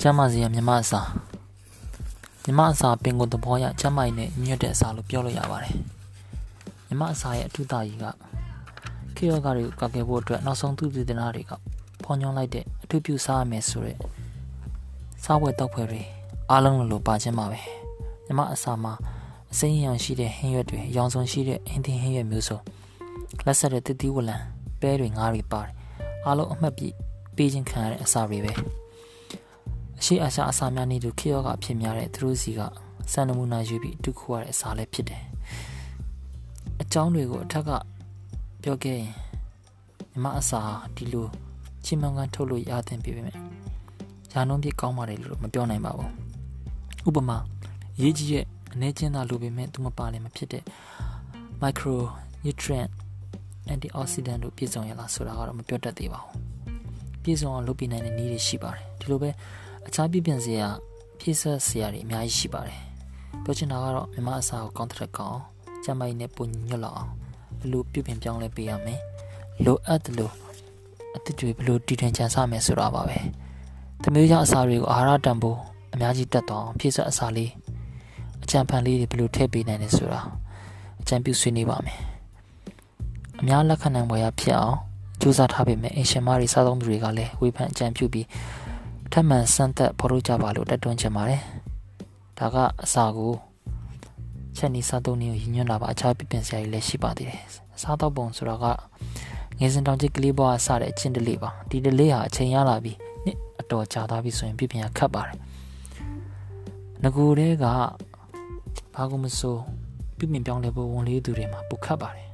[0.00, 1.00] ကျမ်းမာစီရမြမအစာ
[2.44, 5.74] မြမအစာပင်ကိုသဘောရကျမ်းမာရေးနဲ့ညွတ်တဲ့အစာလို့ပြောလို့ရပါတယ်
[6.86, 8.04] မြမအစာရဲ့အထူးသားကြီးက
[9.16, 11.52] ခေယောဂတွေကိုကာကွယ်ဖို့အတွက်နောက်ဆုံးသူတည်တဲ့နာတွေက
[12.04, 13.96] ဖော်ညွှန်းလိုက်တဲ့အထူးပြုစားရမယ်ဆိုတဲ့
[15.24, 16.02] စားဝယ်တောက်ဖွယ်တွေ
[16.50, 17.60] အားလုံးလိုပါခြင်းပါပဲ
[18.26, 18.92] မြမအစာမှာ
[19.52, 22.58] အစိမ်းရောင်ရှိတဲ့ဟင်းရွက်တွေရောင်စုံရှိတဲ့ဟင်းသင်းဟင်းရွက်မျိုးစုံ
[23.46, 24.36] လက်ဆက်တဲ့တတိဝလံ
[24.80, 25.72] ပဲတွေငါးတွေပါတယ်
[26.24, 26.84] အားလုံးအမှတ်ပြ
[27.36, 28.52] ပေးခြင်းခံရတဲ့အစာတွေပဲ
[30.00, 32.60] အရှိအရှာအစာများနေသူခေယောကအဖြစ်များတဲ့သူတို့စီက
[33.12, 35.22] စံနမူနာယူပြီးအတူခိုးရတဲ့အစာလည်းဖြစ်တယ်
[36.82, 37.70] အကြောင်းတွေကိုအထက်က
[38.62, 39.12] ပြောခဲ့ရင်
[40.22, 40.60] မြမအစာ
[40.96, 41.26] ဒီလို
[41.84, 43.36] ချီမုံကန်ထုတ်လို့ရတဲ့ပြပေမဲ့
[44.32, 46.10] ရာနှုန်းပြကောင်းပါတယ်လို့မပြောနိုင်ပါဘူး
[47.08, 47.38] ဥပမာ
[48.00, 50.62] ရေးကြီးရဲ့အနေချင်းသာလိုပေမဲ့သူမပါလည်းမဖြစ်တဲ့
[51.62, 51.94] micro
[52.44, 52.90] nutrient
[53.72, 56.40] antioxidant တို့ပြည့်စုံရလားဆိုတာကတော့မပြောတတ်သေးပါဘူး
[57.22, 59.30] ပြည့်စုံအောင်လုပ်ပြနိုင်တဲ့နည်းတွေရှိပါတယ်ဒီလိုပဲ
[59.86, 60.68] အခြားပြပြင်စရာ
[61.18, 62.80] ဖြည့်ဆက်စရာတွေအများကြီးရှိပါတယ်
[63.44, 65.40] ပြောချင်တာကတော့မြမအစာကိုကောင်းတဲ့ကောင်း
[65.84, 67.10] ကျမကြီးနဲ့ပုံညွတ်လောက်အောင်
[67.60, 69.00] ဘလို့ပြုပြင်ပြောင်းလဲပေးရမယ်
[69.64, 70.32] လိုအပ်တယ်လို့
[71.16, 73.18] အသစ်တွေဘလို့တည်ထင်ချန်ဆမယ်ဆိုတာပါပဲ
[74.02, 75.58] သမီးကြောင့်အစာတွေကိုအာဟာရတန်ဖိုး
[75.94, 77.50] အများကြီးတက်သွားအောင်ဖြည့်ဆက်အစာလေး
[78.42, 80.20] အကြံဖန်လေးတွေဘလို့ထည့်ပေးနိုင်လဲဆိုတာ
[81.00, 81.98] အကြံပြုဆွေးနွေးပါမယ်
[83.40, 84.76] အများလက်ခံနိုင်ပွဲရဖြစ်အောင်
[85.20, 88.26] ကြိုးစားထားပေမဲ့အင်ရှင်မတွေစားသုံးသူတွေကလည်းဝေဖန်အကြံပြုပြီး
[89.12, 91.42] ထပ်မံစမ်းသပ်ဖော်ထုတ်ကြပါလို့တက်တွန်းချင်ပါတယ်
[92.38, 93.32] ဒါကအစာကို
[94.56, 97.42] ချက်နီစားသုံးနည်းကိုရည်ညွှန်းတာပါအခြားပြပြင်စရာတွေလည်းရှိပါသေးတယ်
[97.82, 98.64] စားတော့ပုံဆိုတာက
[99.58, 102.92] ငယ်စဉ်တောင်ကြီးကလေးဘွားစတဲ့အချင်းတလေးပါဒီတလေးဟာအချိန်ရလာပြီ
[103.24, 105.36] နှစ်အတော်ကြာသွားပြီဆိုရင်ပြပြင်ရခတ်ပါတယ်
[107.02, 107.64] ငကိုတဲက
[108.94, 109.56] ဘာကိုမဆို
[110.18, 112.25] ပြပြင်ပြောင်းလဲဖို့ဝန်လေးသူတွေမှာပုခတ်ပါတယ်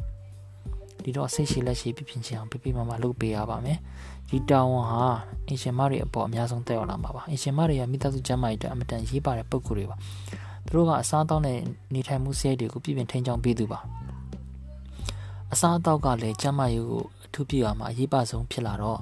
[1.04, 3.78] ဒီတော့စိတ်ရှိလက်ရှိပြပြင်ချင်အောင်ပြပြမမလုပ်ပေးရပါမယ်
[4.30, 5.06] ဒီတာဝန်ဟာ
[5.48, 9.96] အင်ရှင်မတွေအပေါ်အများဆုံးတက်ရောက်လာမှာပါအင်ရှင်မတွေကမိသားစုကျန်းမာရေးအတွက်အမတန်ရေးပါတဲ့ပုံကိုယ်တွေပါ
[10.66, 11.58] သူတို့ကအစားအသောက်နဲ့
[11.94, 13.80] နေထိုင်မှုစရိုက်တွေကိုပြပြင်ထိန်းချောင်းပေးသူပါ
[15.52, 19.00] အစားအသောက်ကလည်းကျန်းမာရေးကိုအထူးပြုရမှာအရေးပါဆုံးဖြစ်လာတော့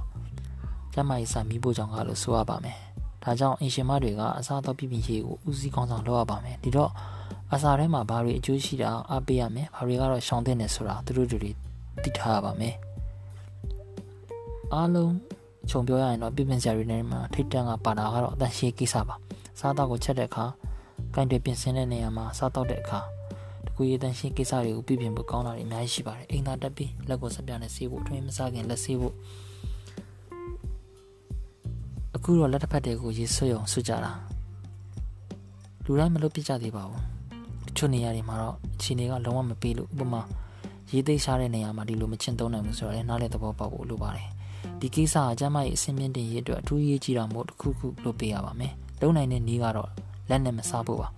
[0.93, 2.78] ကျန်းမာရေးစာမိဖို့ကြောင့်ကလို့ဆိုရပါမယ်
[3.22, 6.91] ဒါကြောင့်အင်ရှင်မတွေကအစားအသောက်ပြပြင်ရေးကိုဦးစီးကောင်းဆောင်လုပ်ရပါမယ်ဒီတော့
[7.55, 11.50] အစာထဲမှာဘာတွေအကျိုးရှိတာအားပေးရမယ်ဘာတွေကတော့ရှောင်တဲ့နေဆိုတာသူတို့တွေ
[12.03, 12.75] သိထားရပါမယ်
[14.75, 15.15] အားလုံး
[15.71, 19.17] ခြုံပြောရရင်တော့ပြပြင်စရာတွေနဲ့မှာထိတ်တန့်ကပါတာကတော့အတန်ရှည်ကိစ္စပါ
[19.59, 20.45] စားတော့ကိုချက်တဲ့အခါ
[21.15, 23.01] ကင်တွေပြင်ဆင်တဲ့နေရာမှာစားတော့တဲ့အခါ
[23.67, 29.15] တကူရည်တန်ရှင်းကိစ္စတွေကိုပြပြင်ဖို့ကောင်းတာတွေအများကြီးရှိပါတယ်အိမ်သာတက်ပြီးလက်ကိုစပြနဲ့ဆေးဖို့အတွင်းမစားခင်လက်ဆေးဖို့
[32.17, 34.12] အခုတော့လက်တစ်ဖက်တည်းကိုရေဆွရုံဆွကြတာ
[35.84, 37.03] လူတိုင်းမလုပ်ပြကြသေးပါဘူး
[37.67, 40.22] တချို့နေရာတွေမှာတော့အခြေအနေကလုံးဝမပေးလို့ဥပမာ
[40.93, 44.28] ရေးသိမ်းရှားတဲ့နေရာမှာဒီလိုမချင်သုံးနိုင်ဘူးဆိုတော့လည်းနားလည်သဘောပေါက်ဖို့လိုပါတယ်
[44.81, 49.91] ဒီကိစ္စအကျမ်းမကြီးအစင်းမြင့်တင်ရေးအတွက်အထူးရေးကြီးတာမို့တစ်ခုခုလုပ်ပေးရပါမယ်လုံနိုင်တဲ့နည်းကတော့
[50.31, 51.09] လက်နဲ့မစားဖို့ပါ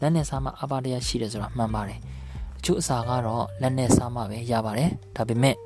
[0.00, 1.98] လက်နဲ့စားမှအပါတရားရှိတယ်ဆိုတာမှန်ပါတယ်
[2.56, 5.56] တချို့အစာကတော့လက်နဲ့စားမှပဲရပါတယ်ဒါပေမဲ့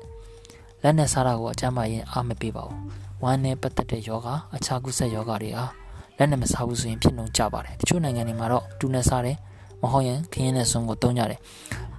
[0.83, 2.79] လက်နဲ့စားတာကိုအကျမ်းမရင်အားမပေးပါဘူး
[3.23, 5.71] ဝမ်းနဲ့ပတ်သက်တဲ့ယောဂအခြားကုသယောဂတွေအား
[6.17, 9.37] လက်နဲ့မစားဘူးဆိုရင်ဖြစ်နှုံကြပါတယ်တချို့နိုင်ငံတွေမှာတော့တူနဲ့စားတယ်
[9.81, 11.39] မဟုတ်ရင်ခင်းနဲ့ဆုံးကိုသုံးကြတယ်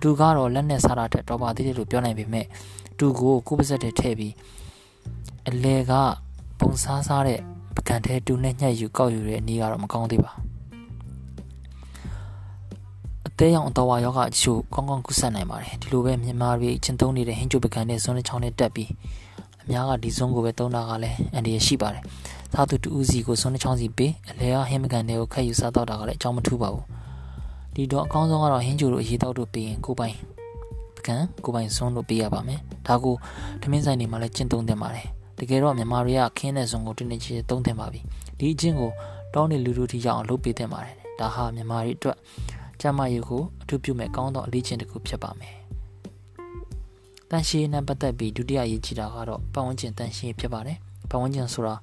[0.05, 2.47] တူကတော့လက်နဲ့စားတာတဲ့တော့ပါသေးတယ်လို့ပြောနိုင်ပေမဲ့
[2.99, 4.33] တူကိုကိုယ်ပါစက်တွေထည့်ပြီး
[5.49, 5.93] အလဲက
[6.61, 7.41] ပုံစားစားတဲ့
[7.77, 10.33] ပကံထဲတူနဲ့ညှက်ယူကောက်ယူတဲ့အနည်းကတော့မကောင်းသေးပါ
[13.29, 18.91] အသေးရောင်အတော်ဝါယောဂအချို့ကောင်းကောင်းကုသနိုင်ပါတယ်ဒီလိုပဲမြန်မာပြည်ကျင့်သုံးနေတဲ့ဟင်းချိုပကံနဲ့ဇွန်းနဲ့ချောင်းနဲ့တက်ပြီး
[19.63, 22.03] အများကဒီဇွန်းကိုပဲသုံးတာကလည်းအန်ဒီရရှိပါတယ်
[22.53, 26.85] သားသူတူဦးစီကိုဇွန်းနဲ့ချောင်းစီပေးအလဲကဟင်းပကံတွေကိုခက်ယူစားတော့တာကလည်းအကြောင်းမထူးပါဘူး
[27.75, 30.17] ဒီတော့အကောင်းဆုံးကတော့ဟင်းချိုတို့အရေးတော့တို့ပေးရင်ကိုပိုင်
[30.97, 33.15] ပကံကိုပိုင်ဇွန်းတို့ပေးရပါမယ်ဒါကို
[33.63, 35.09] ထမင်းဆိုင်တွေမှာလည်းကျင့်သုံးသင့်ပါတယ်
[35.39, 38.01] တကယ်တော့မြန်မာတွေကခင်းတဲ့ဇွန်ကိုတင်းနေချေသုံးသင့်ပါပြီ
[38.39, 38.91] ဒီအချင်းကို
[39.35, 42.17] တောင်းနေလူလူထိရအောင်လုပ်ပေးသင့်ပါတယ်ဒါဟာမြန်မာတွေအတွက်
[42.81, 45.55] ကျမရေးကိုအထူးပြုမဲ့ကောင်းသောအလေးချင်းတစ်ခုဖြစ်ပါမယ်
[47.31, 50.79] တန်ရှင်းနဲ့ပတ်သက်ပြီးဒုတိယရေးကြည့်တာကတော့ပတ်ဝန်းကျင်တန်ရှင်းဖြစ်ပါတယ်
[51.11, 51.75] ပတ်ဝန်းကျင်ဆိုတာ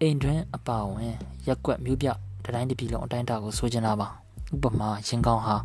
[0.00, 1.14] အိမ်တွင်းအပါဝင်
[1.46, 2.08] ရက်ကွက်မျိုးပြ
[2.44, 4.08] တတိုင်းတစ်ပြည်လုံးအတိုင်းတာကိုဆိုချင်တာပါ
[4.54, 5.56] ဥပမာရင်ကောင်းဟာ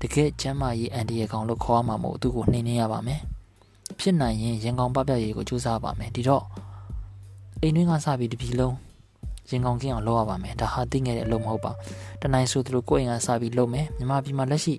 [0.00, 3.20] တကယ်ကျမ်းမာရေးအန်ဒီရကောင်လို့ခေါ်ရမှာမို့သူ့ကိုနှိမ့်နေရပါမယ်
[4.00, 6.44] ဖြစ်နိုင်ရင်ရင်ကောင်ပပြရေးကိုစူးစမ်းပါမယ်ဒီတော့
[7.60, 8.76] အိမ်တွင်းကစပြီးတပြီလုံး
[9.50, 11.72] ရင်ကောင်ကင်းအောင်လုပ်ရပါမယ်ဒါဟာသိငယ်တဲ့အလုပ်မဟုတ်ပါ
[12.20, 14.74] တနိုင်ဆိုသူတို့ကိုယ့်အိမ်ကစပြီးလုပ်မယ်မြမပြည်မှာလက်ရှိ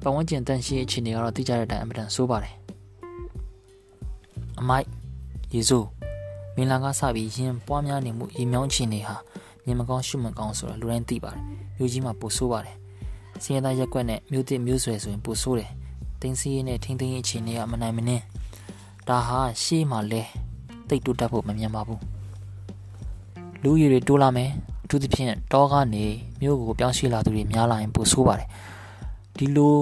[0.00, 2.54] ပတ်ဝန်းကျင်တန်ရှင်းအခြေအနေကတော့သိကြတဲ့အတိုင်းအမှန်တန်ဆိုးပါတယ်
[4.60, 4.86] အမိုက်
[5.54, 5.86] ရေစိုး
[6.56, 9.16] မင်လာကစပြီးရင်ပွားများနေမှုရေမြောင်းအခြေအနေဟာ
[9.68, 11.42] မြင်မကောင်းရှုမကောင်းဆိုတာလူတိုင်းသိပါတယ်
[11.76, 12.76] မြို့ကြီးမှာပိုဆိုးပါတယ်
[13.42, 15.70] စင်ရသားရက်ကွက်နဲ့မြို့တစ်မြို့ဆွဲဆိုရင်ပိုဆိုးတယ်
[16.20, 18.24] တင်းစီးရေးနဲ့ထိန်းသိမ်းရေးအခြေအနေကမနိုင်မနှင်း
[19.08, 20.22] ဒါဟာရှေ့မှာလဲ
[20.88, 22.00] တိတ်တူတက်ဖို့မမြင်ပါဘူး
[23.62, 24.50] လူရည်တွေတိုးလာမယ်
[24.84, 26.04] အထူးသဖြင့်တောကနေ
[26.40, 28.48] မြို့ကိုပြောင်းရွှေ့လာသူတွေများလာရင်ပိုဆိုးပါတယ်
[29.36, 29.76] ဒီလို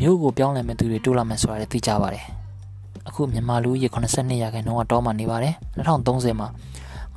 [0.00, 2.24] မြို့ကိုပြောင်းလဲမဲ့သူတွေတိုးလာမယ်ဆိုတာလည်းသိကြပါတယ်
[3.08, 6.48] အခုမြန်မာလူကြီး82ရာခိုင်နှုန်းကတောမှာနေပါတယ်2030မှာ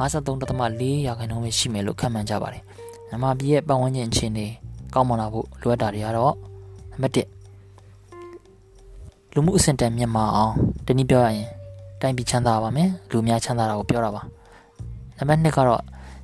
[0.02, 2.64] 53.4ရာခိုင်နှုန်းပဲရှိမယ်လို့ခန့်မှန်းကြပါတယ်
[3.08, 4.46] မြန်မာပြည်ရဲ့ပတ်ဝန်းကျင်အခြေအနေ
[4.94, 6.34] ကောင်းမွန်လာဖို့လိုအပ်တာတွေကတော့
[6.92, 7.18] နံပါတ်1
[9.34, 10.54] လူမှုအဆင့်တန်းမြင့်မာအောင်
[10.86, 11.48] တနည်းပြောရရင်
[12.02, 14.22] တိုင်းပြည်ချမ်းသာပါမယ်လူများချမ်းသာတာကိုပြောတာပါ
[15.18, 15.82] နံပါတ်2ကတော့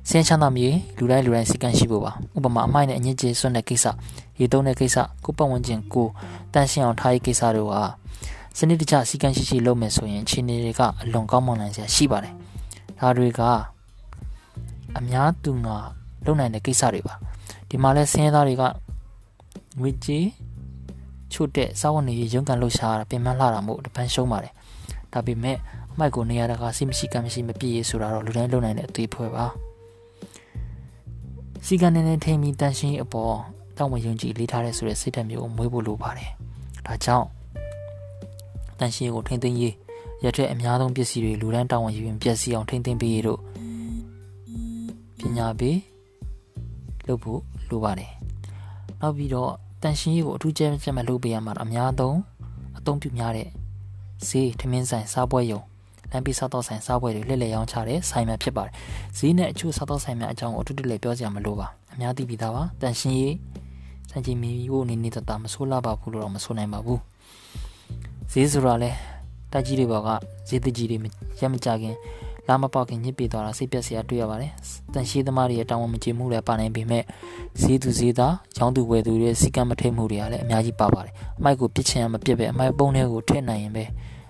[0.08, 3.86] စင်းချမ်းသာမြေလူတိုင်းလူတိုင်းစီကံရှိဖို့ပါဥပမာအမိုက်နဲ့အညစ်အကြေးစွန့်တဲ့ကိစ္စ
[4.38, 6.06] ရေသုံးတဲ့ကိစ္စကိုပတ်ဝန်းကျင်ကို
[6.52, 7.82] တန့်ရှင်းအောင်ထားရေးကိစ္စတို့ဟာ
[8.58, 12.34] စနစ်တကျစီကံရှိရှိလုပ်မယ်ဆိုရင်ခြေနေတွေကအလွန်ကောင်းမွန်နိုင်စရာရှိပါတယ်
[12.98, 13.40] ဒါတွေက
[14.98, 15.76] အများသူငါ
[16.24, 17.14] လုပ်နိုင်တဲ့ကိစ္စတွေပါ
[17.68, 18.62] ဒီမှာလဲဆင်းရဲသားတွေက
[19.80, 20.26] ငွေကြေး
[21.32, 24.52] ချို့တဲ့စာဝန်တွေရုံးကန်လှုပ်ရှားတာပြင်ပန်းလှတာမို့တပန်းရှုံးပါတယ်
[25.12, 25.56] ဒါပေမဲ့
[25.92, 29.46] အမိုက်ကိုနေရာတကာစိမရှိကံမရှိမပြည့်ရဆိုတာတော့လူတိုင်းလုပ်နိုင်တဲ့အသေးဖွဲပါ
[31.66, 33.34] စီကံနေနေထိန်ပြီးတန်ရှင်းအပေါ်
[33.76, 36.30] တောင်းဝင်ယုံကြည်လေးထားတဲ့ဆိုတဲ့စိတ်ဓာတ်မျိုးကိုမွေးဖို့လိုပါတယ်
[36.86, 37.26] ဒါကြောင့်
[38.78, 39.74] တန်ရှင်းကိုထိမ့်သိမ်းရေး
[40.24, 43.40] ရတဲ့အများဆုံးပစ္စည်းတွေလူတိုင်းတောင်းဝင်ယူရင်ပျက်စီးအောင်ထိမ့်သိမ်းပေးရတို့
[45.18, 45.78] ပညာပေး
[47.06, 48.12] လုပ်ဖို့လိုပါတယ်
[49.00, 52.16] နောက်ပြီးတော့တန်ရှင်းရေးကိုအထူးကျဲကျဲမဲ့လုပ်ပေးရမှာတော့အများဆုံး
[52.78, 53.48] အသုံးပြုများတဲ့
[54.28, 55.60] ဈေးထမင်းဆိုင်စားပွဲရုံ
[56.10, 58.72] လမ်းပြီးစားတော့ဆိုင်စားပွဲတွေလှည့်လည်ရောင်းချတဲ့ဆိုင်များဖြစ်ပါတယ်
[59.18, 63.34] ဈေးနဲ့အချို့စားတော့ဆိုင်များအကြောင်းကိုအထူးတလဲပြောကြရမလို့ပါအများသိပြီးသားပါတန်ရှင်းရေး
[64.10, 67.00] စံချိန်မီဖို့နေနေတတမဆိုးလာပါဘူးလို့တော့မဆိုနိုင်ပါဘူး
[68.32, 68.90] ဈေးဆိုတာလဲ
[69.52, 70.08] တိုက်ကြီးတွေဘောက
[70.48, 70.96] ဈေးတကြီးတွေ
[71.40, 71.94] ရက်မကြခင်
[72.48, 74.52] လာမပေါခင်ညစ်ပြေသွားတာစိတ်ပြက်စရာတွေ့ရပါတယ်။
[74.94, 77.04] တန်ရှိသမားတွေရဲ့တောင်းဝန်မကျေမှုလည်းပါနိုင်ပေမဲ့
[77.62, 83.84] ဈေးသူဈေးသားရောင်းသူဝယ်သူတွေစီကံမထိတ်မှုတွေကလည်းအများကြီးပါပါတယ်။အမိုက်ကိုပြစ်ချင်ရမပြစ်ပဲအမိုက်ပုံးတွေကိုထည့်နိုင်ရင်ပဲ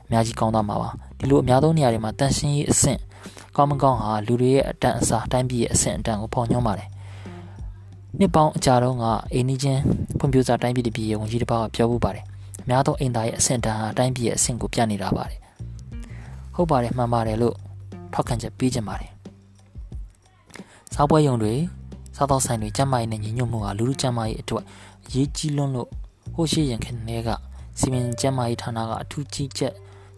[0.07, 0.89] အများကြီးကောင်းသွားမှာပါ။
[1.19, 2.99] ဒီလိုအများဆုံးနေရာတွေမှာတန်ရှင်းရေးအဆင့်
[3.57, 6.89] ကောင်းမကောင်းဟာလူတွေရဲ့အတန်အစာတိုင်းပြည်ရဲ့အဆင့်အတန်ကိုဖော်ညွှန်းပါတယ်။
[8.19, 9.05] နှစ်ပေါင်းအကြာတုန်းက
[9.35, 9.81] အိန္ဒိချင်း
[10.19, 12.38] ဖွံ့ဖြိုးစာတိုင်းပြည်တပြည်ရဲ့ဝန်ကြီးတစ်ပါးကပြောဖို့ပါတယ်။အ
[12.69, 15.41] များသောအိမ်သားရဲ့အဆင့်တန်းဟာတိုင်းပြည်ရဲ့အဆင့်ကိုပြနေတာပါတယ်။
[16.55, 17.57] ဟုတ်ပါတယ်မှန်ပါတယ်လို့
[18.13, 19.11] ထောက်ခံချက်ပေးကြပါတယ်။
[20.95, 21.55] စားပွဲရုံတွေ
[22.17, 24.65] စားသောက်ဆိုင်တွေကျန်းမာရေးနဲ့ညီညွတ်မှုဟာလူလူကျန်းမာရေးအတွက်
[25.07, 25.89] အရေးကြီးလွန်းလို့
[26.35, 27.29] ဟိုရှိရင်ခင်တွေက
[27.79, 29.73] စီမံကျန်းမာရေးဌာနကအထူးကြီးချက်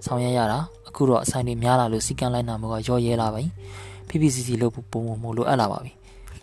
[0.04, 0.58] ဆောင်ရွက်ရတာ
[0.88, 3.44] အခုတော့အဆိုင်တွေများလာလို့စီကံလိုက်နာမှုကရော့ရဲလာပြီ။
[4.08, 5.92] PPCC လို့ပုံပုံမို့လိုအပ်လာပါပြီ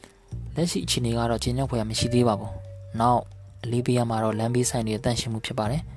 [0.56, 2.51] ။လက်ရှိအခြေအနေကတော့ကျင်းရောက်ဖွယ်မရှိသေးပါဘူး။
[3.00, 3.21] နောက်
[3.63, 5.81] အလေးပေးရမှာတော့လမ်းဘေးဆိုင်တွေတန့်ရှင်းမှုဖြစ်ပါတယ်။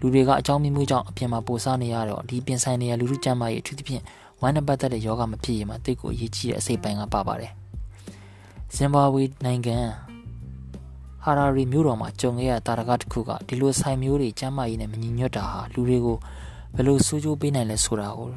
[0.00, 4.02] လူတွေကအကြောင်းမျိုးကြောင့်အပြင်မှာပိုစားနေရတော့ဒီပြင်ဆိုင်တွေကလူလူကျန်းမာရေးအထူးသဖြင့်
[4.40, 7.52] ဝမ်းနဲ့ပတ်သက်တဲ့ယောဂမဖြစ်ရင်မှတိတ်ကိုအရေးကြီးတဲ့အစိတ်ပိုင်းကပါပါတယ်။
[8.74, 9.76] ဇင်ဘာဘွေနိုင်ငံ
[11.24, 16.16] ဟာရာရီမြို့တော်မှာကြုံခဲ့ရတာရကတစ်ခုကဒီလိုဆိုင်မျိုးတွေကျမ်းမာရေးနဲ့မညီညွတ်တာဟာလူတွေကို
[16.74, 18.28] ဘယ်လိုဆိုးကျိုးပေးနိုင်လဲဆိုတာကို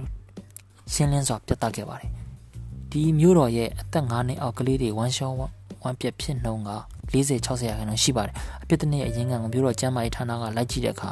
[0.94, 2.10] ရှင်းလင်းစွာပြသခဲ့ပါတယ်။
[2.92, 5.42] ဒီမြို့တော်ရဲ့အသက်9နှစ်အောက်ကလေးတွေဝမ်းရှောဝ
[5.88, 6.72] မ်းပြက်ဖြစ်နှုန်းက
[7.12, 11.12] 40 60ရာခိုင်နှုန်းရှိပါတယ်။အပြစ်တနည်းအရင်ကမြို့တော်ကျမ်းမာရေးဌာနကလိုက်ကြည့်တဲ့အခါ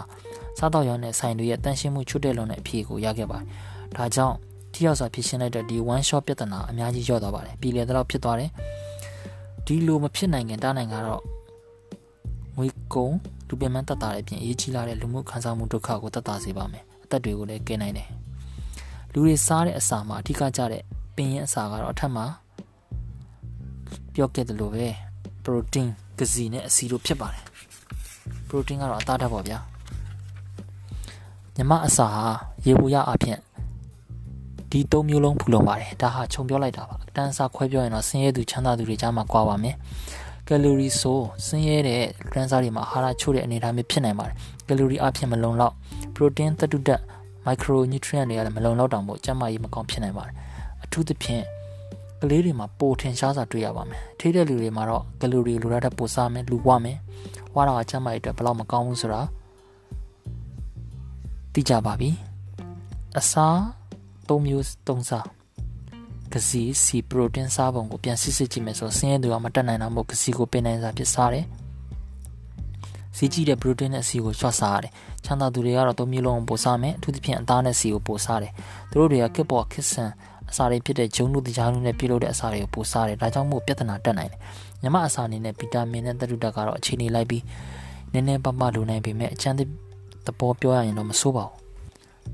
[0.62, 3.46] စားတော့ရောင်းတဲ့ဆိုင်တွေရဲ့တန်ရှင်းမှုချွတ်တဲ့လုံးနဲ့အဖြေကိုရခဲ့ပါတယ်။
[3.98, 4.36] ဒါကြောင့်
[4.74, 8.50] ထိရောက်စွာဖြည့်ရှင်းလိုက်တဲ့ဒီ one shot ပြဿနာအများကြီးရော့သွားပါတယ်ပြည်လေတော့ဖြစ်သွားတယ်
[9.66, 11.22] ဒီလိုမဖြစ်နိုင်ခင်တားနိုင်ကတော့
[12.58, 13.14] ငွေကုန်
[13.48, 18.10] လူပင်မတက်တာတဲ့အပြင်အရေးကြီးလာတဲ့လူမှုခံစားမှုဒုက္ခကိုတက်တာစေပါမယ်အသက်တွေကိုလည်းကင်းနိုင်တယ်
[19.14, 20.84] လူတွေစားတဲ့အစာမှာအထူးကကြတဲ့
[21.16, 22.26] ပင်ရင်အစာကတော့အထက်မှာ
[24.14, 24.88] ပြောခဲ့တယ်လို့ပဲ
[25.44, 25.88] protein
[26.20, 27.44] ကစီနဲ့အဆီတို့ဖြစ်ပါတယ်
[28.50, 29.60] protein ကတော့အသားဓာတ်ပေါ့ဗျာ
[31.62, 32.26] ညမအစာဟာ
[32.66, 33.38] ရေဘူးရအဖြစ်
[34.72, 39.76] ဒီ၃မျိုးလုံးဖူလုံပါတယ်ဒါဟာခြုံပြောလိုက်တာပါအတန်းစားခွဲပြောရင်တော့ဆင်းရဲသူချမ်းသာသူတွေကြားမှာကွာပါမယ်
[40.48, 42.04] ကယ်လိုရီဆိုဆင်းရဲတဲ့
[42.34, 44.36] လမ်းစားတွေမှာအာဟာရချို့တဲ့အနေအထားမျိုးဖြစ်နိုင်ပါတယ်
[44.68, 45.74] ကယ်လိုရီအဖြစ်မလုံလောက်
[46.16, 47.02] ပရိုတင်းသတ္တုဓာတ်
[47.46, 50.34] မိုက်ခရိုနျူထရီယန်တွေကလည်းမလုံလောက်တောင်မို့ကျန်းမာရေးမကောင်းဖြစ်နိုင်ပါတယ်
[50.84, 51.44] အထူးသဖြင့်
[52.22, 56.98] ကလေးတွေမှာပိုထင်ရှားစွာတွေ့ရပါမယ်ထိတဲ့လူတွေမှာတော့ကယ်လိုရီလိုရတဲ့ပိုစားမယ်လူဝမယ်
[57.56, 59.22] ဝါတော့ကျန်းမာရေးအတွက်ဘယ်လောက်မကောင်းဘူးဆိုတာ
[61.54, 62.10] သိကြပါပြီ
[63.20, 63.58] အစား
[64.28, 65.26] ၃မျိုး၃စား
[66.34, 71.46] ကစီစီပရိုတင်းစားပုံကိုပြန်စစ်စစ်ကြည့်မယ်ဆိုဆင်းရဲသူကမတက်နိုင်တော့မို့ကစီကိုပင်နိုင်စားဖြစ်စားတယ်
[73.18, 74.92] စီကြည့်တဲ့ပရိုတင်းနဲ့စီကိုချွတ်စားရတယ်
[75.26, 78.52] ချမ်းသာသူတွေကတော့၃မျိုးလုံးပိုစားမယ်အထူးသဖြင့်အသားနဲ့စီကိုပိုစားတယ်
[78.90, 80.12] သူတို့တွေကကစ်ပေါ်ခစ်ဆန်
[80.52, 84.40] အစာတွေဖြစ်တဲ့ဂျုံတို့တရားတို့နဲ့ပြုလုပ်တဲ့အစာတွေကိုပိုစားတယ်ဒါကြောင့်မို့ပြဿနာတက်နိုင်တယ်
[84.82, 87.44] ညမအစာအနေနဲ့ဗီတာမင်နဲ့သတ္တုဓာတ်ကတော့အခြေအနေလိုက်ပြီး
[88.14, 89.58] နည်းနည်းပပလိုနိုင်ပေမဲ့အချမ်း
[90.26, 91.62] သဘောပြောရရင်တော့မဆိုးပါဘူး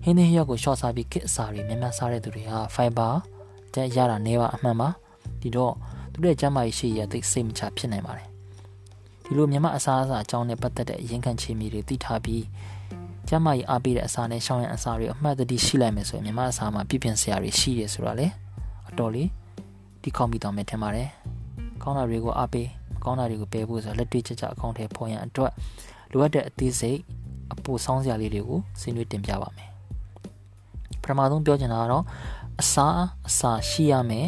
[0.03, 3.13] ဟင်းသင်းရက်ကိုရှော့စားပြီးခစ်အစာတွေများများစားတဲ့သူတွေဟာ fiber
[3.73, 4.89] တဲ့ရတာနေပါအမှန်ပါ
[5.41, 5.73] ဒီတော့
[6.13, 8.27] သူတို့ရဲ့ကျန်းမာရေးရှိရသိစိတ်မချဖြစ်နိုင်ပါတယ်
[9.23, 12.43] ဒီလိုမြမအစားအစာအကြောင်းနဲ့ပတ်သက်တဲ့အရင်ခံချေမီတွေသိထားပြီး
[13.27, 18.27] ကျန်းမာရေးအားပေးတဲ့အစာနဲ့ရှောင်းရန်အစာတွေအမှတ်တတိရှိလိုက်မယ်ဆိုရင်မြမအစာမှာပြည့်ပြင်စရာတွေရှိတယ်ဆိုတာလေ
[18.89, 19.29] အတော်လေး
[20.01, 21.09] ဒီတိခေါက်မိတော့မယ်ထင်ပါတယ်
[21.83, 25.51] ကောင်းတာတွေကိုအားပေးမကောင်းတာတွေကိုပယ်ဖို့ဆိုလက်တွေ့ကျကျအကောင့်ထဲပေါ်ရန်အတွက်
[26.11, 26.99] လိုအပ်တဲ့အသေးစိတ်
[27.53, 29.69] အပူဆောင်းစရာလေးတွေကိုဆွေးနွေးတင်ပြပါမယ်
[31.01, 32.03] ပထမဆုံးပြောချင်တာကတော့
[32.61, 32.87] အစာ
[33.27, 34.27] အစာရှိရမယ်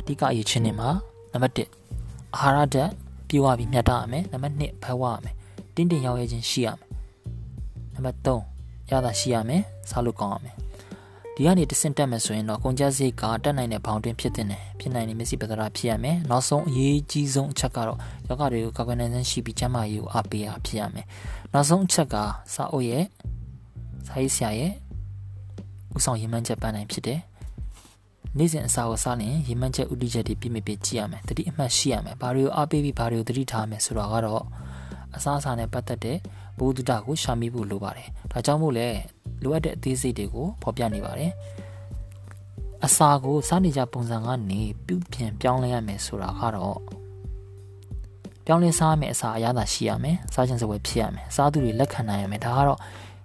[0.00, 0.88] အဓိကအရေးချင်းနေမှာ
[1.32, 2.90] နံပါတ်1အာဟာရဓာတ်
[3.28, 5.34] ပြေဝပြီးမြတ်တာရမယ်နံပါတ်2ဘဝရမယ်
[5.74, 6.88] တင်းတင်းရောက်ရခြင်းရှိရမယ်
[7.94, 10.54] နံပါတ်3ရတာရှိရမယ်စားလို့ကောင်းရမယ်
[11.36, 14.46] ဒီကနေတဆင့်တက်မယ်ဆိုရင်တော့ကုန်ကျစရိတ်ကတက်နိုင်တဲ့ဘောင်တွင်ဖြစ်တဲ့
[14.80, 17.98] ဖြစ်နိုင်တဲ့မျက်စိပဒရာဖြစ်ရမယ်နောက်ဆုံးအရေးကြီးဆုံးအချက်ကတော့
[18.28, 21.06] ယောဂတွေကိုကာကွယ်နိုင်ခြင်းရှိပြီးကျန်းမာရေးကိုအားပေးရဖြစ်ရမယ်
[21.52, 22.16] နောက်ဆုံးအချက်က
[22.54, 23.04] စာအုပ်ရဲ့
[24.08, 24.72] စာရေးဆရာရဲ့
[25.96, 27.20] ဥဆောင်ရည်မှန်းချက်ပန်းနိုင်ဖြစ်တယ်
[28.38, 34.42] နေ့စဉ်အစာကိုစားရင်ရေမှန်းချက်ဥတီချက်တွေပြည့်မပြည့်ကြည့်ရမယ်တတိအမှတ်ရှိရမယ်ဘာတွေကိုအားပေးပြီးဘာတွေကိုတတိထားမယ်ဆိုတော့ကတော့
[35.16, 36.18] အစားအစာနဲ့ပတ်သက်တဲ့
[36.58, 38.88] ဘုဒ္ဓတာကိုရှာမိဖို့လိုပါတယ်ဒါကြောင့်မို့လဲ
[39.42, 41.32] လိုအပ်တဲ့အသေးစိတ်တွေကိုဖော်ပြနေပါတယ်
[42.84, 46.78] အစာကိုစားနေကြပုံစံကနေပြုပြင်ပြောင်းလဲရမယ်ဆိုတာကတော့
[48.46, 52.78] ပြောင်းလဲစားမယ်အစာအရသာရှိရမယ်စားခြင်းစပွဲဖြစ်ရမယ်စားသူတွေလက်ခံနိုင်ရမယ်ဒါကတော့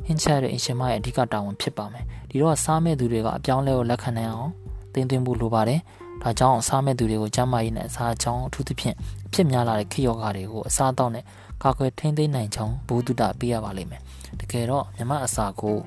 [0.06, 4.52] ဟင်းချက်တဲ့အင်ရှင်မရဲ့အဓိကတာဝန်ဖြစ်ပါမယ်ဒီတော့စားမဲ့သူတွေကအပြောင်းလဲကိုလက်ခံနိုင်အောင်
[4.94, 5.80] တင်သွင်းဖို့လိုပါတယ်
[6.24, 8.96] ဒါကြောင့်စားမဲ့သူတွေကိုကျန်းမာရေးနဲ့အစားအကြောင်းအထူးသဖြင့်
[9.34, 11.24] ဖြစ်များလာတဲ့ခေယောဂါတွေကိုအစားအသောက်နဲ့
[11.64, 14.02] ကာကွယ်ထိန်းသိမ်းနိုင်ကြောင်းဘုဒ္ဓတာပေးရပါလိမ့်မယ်
[14.40, 15.78] တကယ်တော့မြမအစာကို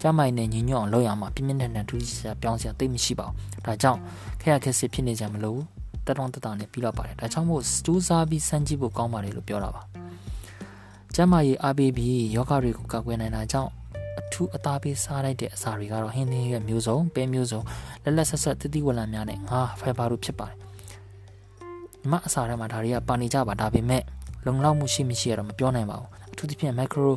[0.00, 4.00] ကျမိုင်နဲ့ညီညွတ်အောင်လုပ်ရမှာပြင်းပြင်းထန်ထန်ထူးခြားပြောင်းစရာသိမရှိပါဘူးဒါကြောင့်
[4.40, 5.60] ခက်ရခက်စစ်ဖြစ်နေကြမလို့
[6.06, 9.82] တက်တောင့်တက်တာနဲ့ပြီးတော့ပါတယ်ဒါကြောင့်မို့စူးစားပြီးစမ်းကြည့်ဖို့ကောင်းပါတယ်လို့ပြောတာပါ
[11.14, 13.70] ကျမကြီးအားပေးပြီးယောဂတွေကိုကာကွယ်နိုင်တာကြောင့်
[14.20, 17.60] အထူးအသားပေးစားလိုက်တဲ့အစာတွေကတော့ဟင်းသင်းရဲ့မျိုးစုံပဲမျိုးစုံ
[18.04, 20.56] လက်လက်ဆက်ဆက်တတိဝလံများနဲ့ငါဖိုင်ဘာတို့ဖြစ်ပါတယ်
[22.10, 24.02] မြမအစာထဲမှာဒါတွေကပါနေကြပါဒါပေမဲ့
[24.46, 27.12] လုံလောက်မှုရှိမရှိရတော့မပြောနိုင်ပါဘူးအထူးသဖြင့် macro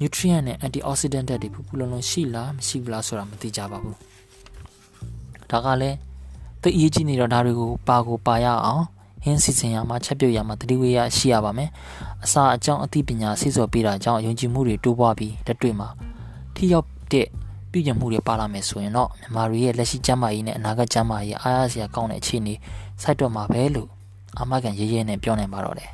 [0.00, 3.96] nutrient နဲ့ antioxidant တွေပူပူလုံလုံရှိလားမရှိဘူးလားဆိုတာမသိကြပါဘူး
[5.50, 5.96] ဒါကလည်း
[6.62, 8.84] သိအရေးကြီးနေတော့ဒါတွေကိုပါကိုပါရအောင်
[9.24, 11.70] ဟင်းစီစဉ်ရမှာချက်ပြုတ်ရမှာတတိဝေယရှိရပါမယ်
[12.24, 15.88] အစာအကြောင်းအသိပညာစိစော်ပေးတာကြောင့်ယုံကြည်မှုတွေတိုးပွားပြီးတက်တွေ့မှာ
[16.54, 17.26] ထိရောက်တဲ့
[17.70, 22.54] ပြုကျင်မှုတွေပါလာမယ်ဆိုရင်တော့မြန်မာတွေရဲ့လက်ရှိကျန်းမာရေးနဲ့အနာဂတ်ကျန်းမာရေးအားရစရာကောင်းတဲ့အခြေအနေ
[23.02, 23.88] စိုက်တော့မှာပဲလို့
[24.38, 25.90] အာမခံရေးရဲနဲ့ပြောနိုင်ပါတော့တယ်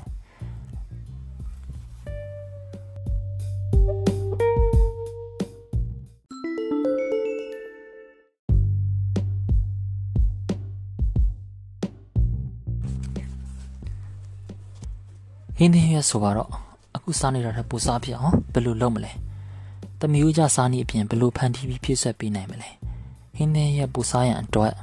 [15.58, 16.50] ဟင်းသင်းရွက်ဆိုတော့
[16.96, 19.12] အခုစားနေတာထက်ပိုစားပြအောင်ဘယ်လိုလုပ်မလဲ
[20.00, 22.70] တမျိုးကြစားနည်းအပြင်ဘယ်လိုဖန်တီးပြီးဖြည့်ဆွက်ပေးနိုင်မလဲ
[23.36, 24.74] ဟင်းသင်းရွက်ပိုစားရန်အတွက်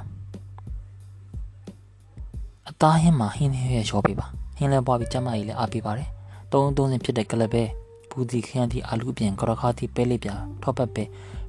[2.68, 4.26] အသားဟင်းမှာဟင်းသင်းရွက်ရောပေးပါ
[4.56, 6.08] ဟင်းလဲပွားပြီးကျမကြီးလည်းအားပေးပါတယ်
[6.52, 7.62] တုံးသုံးစင်ဖြစ်တဲ့ကလပဲ
[8.10, 10.30] ဘူးဒီခရမ်းတီအာလူအပြင်ကရခါတီပဲလေးပြ
[10.62, 11.04] ထောပတ်ပဲ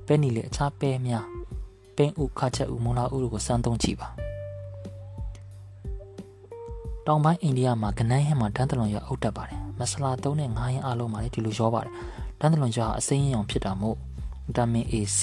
[0.06, 1.26] ပဲနီလေအခြားပဲများ
[1.96, 4.25] ပင်းဥခါချက်ဥမုံလာဥတို့ကိုစမ်းသုံးကြည့်ပါ
[7.08, 11.94] တောင်ပိုင်းအိန္ဒိယမှာကနန်းဟင်းမှာဒန်းတလွန်ရွာအုပ်တက်ပါတယ်မဆလာသုံးတဲ့ငါးဟင်းအလုံးမှာလည်းဒီလိုရောပါတယ်
[12.40, 13.96] ဒန်းတလွန်ရွာအစိမ်းရောင်ဖြစ်တာမို့
[14.46, 15.20] ဗီတာမင် A C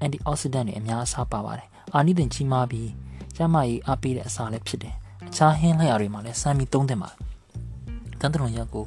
[0.00, 2.90] အန်တီအောက်ဆီဒန့်တွေအများအစားပါပါတယ်အာနိသင်ကြီးမားပြီး
[3.36, 4.94] ကျန်းမာရေးအားပေးတဲ့အစာလည်းဖြစ်တယ်
[5.28, 7.18] အခြားဟင်းလျှာတွေမှာလည်းစမ်းပြီးသုံးသင့်ပါတယ်
[8.20, 8.84] ဒန်းတလွန်ရွာကို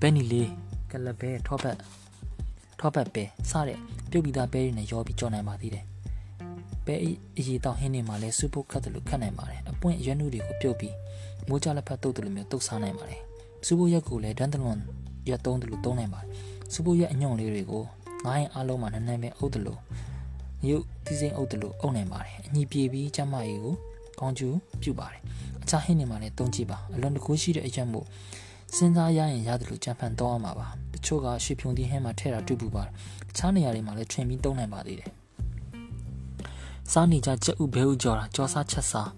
[0.00, 0.50] ဘဲနီလေး
[0.90, 1.76] ကလဘဲထောပတ်
[2.80, 3.78] ထောပတ်ပဲစတဲ့
[4.10, 5.84] ပြုတ်ပြီးသားပဲတွေနဲ့ရောပြီးကြော်နိုင်ပါသေးတယ်
[6.86, 6.94] ပဲ
[7.38, 10.94] အရေးတောင်ဟင်းတွေမှာလည်းစူပုတ်ခတ်တယ်လို့ခတ်နိုင်ပါတယ်အပွင့်ရွက်နှုတွေကိုပြုတ်ပြီး
[11.48, 13.20] မိုးကြလက်ဖက်တုတ်တယ်လို့မျိုးတုတ်စားနိုင်ပါတယ်
[13.66, 14.78] စူပုတ်ရက်ကိုလည်းဒန်တလွန်
[15.28, 16.28] ရက်သုံးတယ်လို့သုံးနိုင်ပါတယ်
[16.72, 17.84] စူပုတ်ရက်အညွန့်လေးတွေကို
[18.24, 19.80] ငားရင်အားလုံးမှာနည်းနည်းပဲအုပ်တယ်လို့
[20.68, 23.74] ရုပ်သီးစိမ်အုပ်တယ်လို့အုပ်နိုင်ပါတယ်အညီပြေပြီးကျမကြီးကို
[24.20, 25.20] ကောင်းကျူးပြုပါတယ်
[25.62, 28.06] အခြားဟင်းတွေမှာလည်းသုံးကြည့်ပါအလွန်တကူရှိတဲ့အချက်မို့
[28.76, 32.92] စဉ်းစားရရင်ရတယ်လို့ကြံဖန်တော့ရမှာပါတချို့ကရွှေဖြုံသီးဟင်းမှာထည့်တာတွေ့ပူပါတယ်
[33.30, 35.10] အခြားနေရာတွေမှာလည်းထွင်ပြီးသုံးနိုင်ပါသေးတယ်
[36.92, 39.10] စားနေကြကြက်ဥဘဲဥကြော်တာကြောစားချက်စား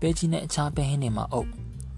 [0.00, 1.50] ပဲကြီးနဲ့အခြားပဲဟင်းတွေမှာအုပ်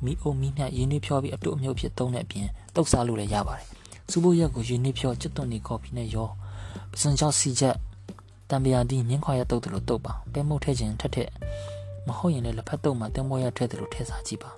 [0.05, 3.67] မီအိုမီနဲ့ရင်းနှီးဖြောပြီးအတုအမြုပ်ဖြစ်သုံးတဲ့အပြင်တုတ်စားလို့လည်းရပါတယ်
[4.11, 6.29] စူပိုးရက်ကိုရင်းနှီးဖြောကျွတ်သွန်နေကော်ဖီနဲ့ရော
[6.93, 7.77] ပစံချောက်စီချက်
[8.51, 11.31] တံပရာတီမြင်းခွာရတုတ်တယ်လို့တုတ်ပါပဲမုတ်ထဲခြင်းထက်ထက်
[12.07, 14.51] မဟုတ်ရင်လည်းလက်ဖက်တုတ်မှာတင်မောရထက်တယ်လို့ထည့်စားကြည့်ပါ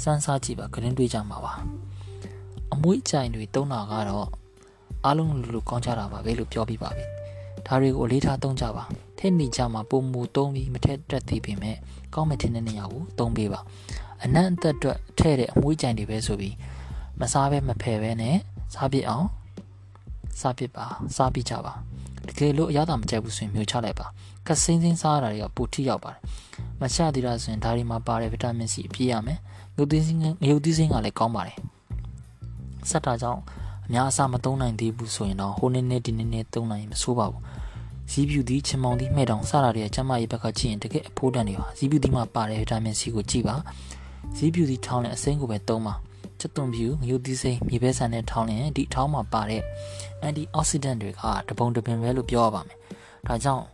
[0.00, 1.52] စမ်းစားကြည့်ပါကရင်တွေးကြမှာပါ
[2.72, 4.28] အမွှေးကြိုင်တွေတုံးတာကတော့
[5.04, 7.04] အားလုံးလူလူကောင်းကြတာပါပဲလို့ပြောပြပါပြီ
[7.66, 8.84] ဒါတွေကိုအလေးထားသုံးကြပါ
[9.18, 11.76] ထည့်နေကြမှာပုံမူသုံးပြီးမထက်တက်သေးပေမဲ့
[12.14, 13.60] ကောင်းမဲ့ထင်းတဲ့နေရာကိုသုံးပေးပါ
[14.24, 16.54] အနံ့အသက်အတွက်ထည့်တဲ့အမွှေးကြိုင်တွေပဲဆိုပြီး
[17.20, 18.36] မစားပဲမဖယ်ပဲနဲ့
[18.74, 19.26] စားပစ်အောင်
[20.40, 21.72] စားပစ်ပါစားပစ်ကြပါ
[22.28, 24.06] တကယ်လို့အရသာမကြိုက်ဘူးဆိုရင်မျိုးချလိုက်ပါ
[24.46, 26.20] ကစင်းစင်းစားရတာတွေကပိုထိရောက်ပါတယ်
[26.80, 29.38] မချသေးတာဆိုရင်ဒါတွေမှာပါတဲ့ဗီတာမင်စီအပြည့်ရမယ်
[29.76, 31.56] ငုတ်သီးစင်းငရုတ်သီးစင်းကလည်းကောင်းပါတယ်
[32.90, 33.40] ဆက်တာကြောင့်
[33.86, 37.42] အများအစားမသုံးနိုင်သေးဘူးဆိုရင်တော့ဟိုနေ့နေ့ဒီနေ့နေ့သုံးနိုင်ရင်မဆိုးပါဘူး
[38.10, 43.56] ဇီးပြူသည်ချင်မောင်သည်မှဲ့တောင်စတာတွေကျမရေးဘက်ကကြည့်ရင်တကယ်အဖိုးတန်တွေပါဇီးပြူသည်မှာပါတဲ့ဗီတာမင် C ကိုကြည့်ပါ
[44.36, 45.94] ဇီးပြူသည်ထောင်းတဲ့အစိမ်းကိုပဲသုံးပါ
[46.40, 49.62] ချက်သွန်ပြူငရုတ်သီးစိမ်းမြေပဲဆန်နဲ့ထောင်းရင်ဒီထောင်းမှာပါတဲ့
[50.20, 52.78] အန်တီအောက်ဆီဒန့်တွေကတပုံတပင်ပဲလို့ပြောရပါမယ်
[53.26, 53.64] ဒါကြောင့်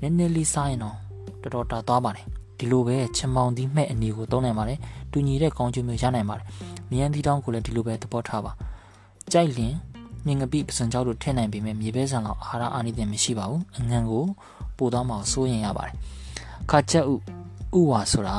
[0.00, 0.96] နည်းနည်းလေးစားရင်တော့
[1.42, 2.26] တော်တော်တာသွားပါတယ်
[2.58, 4.78] ဒီလိုပဲချင်မောင်သီးမှဲ့အနီကိုသုံးနိုင်ပါတယ်
[5.12, 6.46] တူညီတဲ့ကောင်းကျိုးမျိုးရနိုင်ပါတယ်
[6.90, 8.52] မြန်သီးတောင်းကိုလည်းဒီလိုပဲသဘောထားပါ
[9.32, 9.74] ကြိုက်လင်
[10.26, 14.24] မြင်ကပိပစံကြောက်တို့ထည့်နိုင်ပေမဲ့မြေပဲဆန်လောက်အာဟာရအာနိသင်မရှိပါဘူးအငံကို
[14.76, 15.94] ပို့သွားမှစိုးရင်ရပါတယ်
[16.70, 17.14] ခါချက်ဥ
[17.78, 18.36] ဥဝါဆိုတာ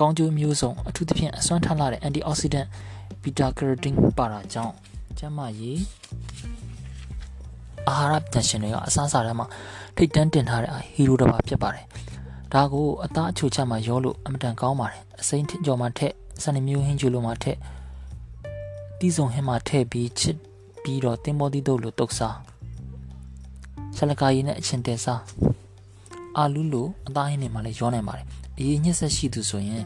[0.00, 2.68] ကောင်းကျိုးမျိုးစုံအထူးသဖြင့်အစွမ်းထလာတဲ့ antioxidant
[3.22, 4.74] beta carotene ပါတာကြောင့်
[5.18, 5.80] ကျန်းမာရေး
[7.88, 9.46] အာဟာရပြန်ရှင်တွေကအစားအစာထဲမှာ
[9.96, 11.84] ထိတ်တန်းတင်ထားတဲ့ဟီရိုတစ်ပါးဖြစ်ပါတယ်
[12.52, 17.56] ဒါကိုအသားအချိုချက်မှာရောလို့အမတန်ကောင်းပါတယ်အစိမ်းကြော်မှာထက်စနေမျိုးဟင်းကျူလိုမှာထက်
[18.98, 20.36] တီးစုံဟင်းမှာထည့်ပြီးချစ်
[20.82, 22.36] ပြီးတော့တင်မောသီးတို့လိုတုတ်စား
[23.96, 25.20] ဆလကာရီနဲ့အချင်းတဲစား
[26.36, 28.26] အာလူလိုအသားဟင်းတွေမှာလည်းရောနိုင်ပါတယ်
[28.58, 29.84] အရေးညက်ဆက်ရှိသူဆိုရင်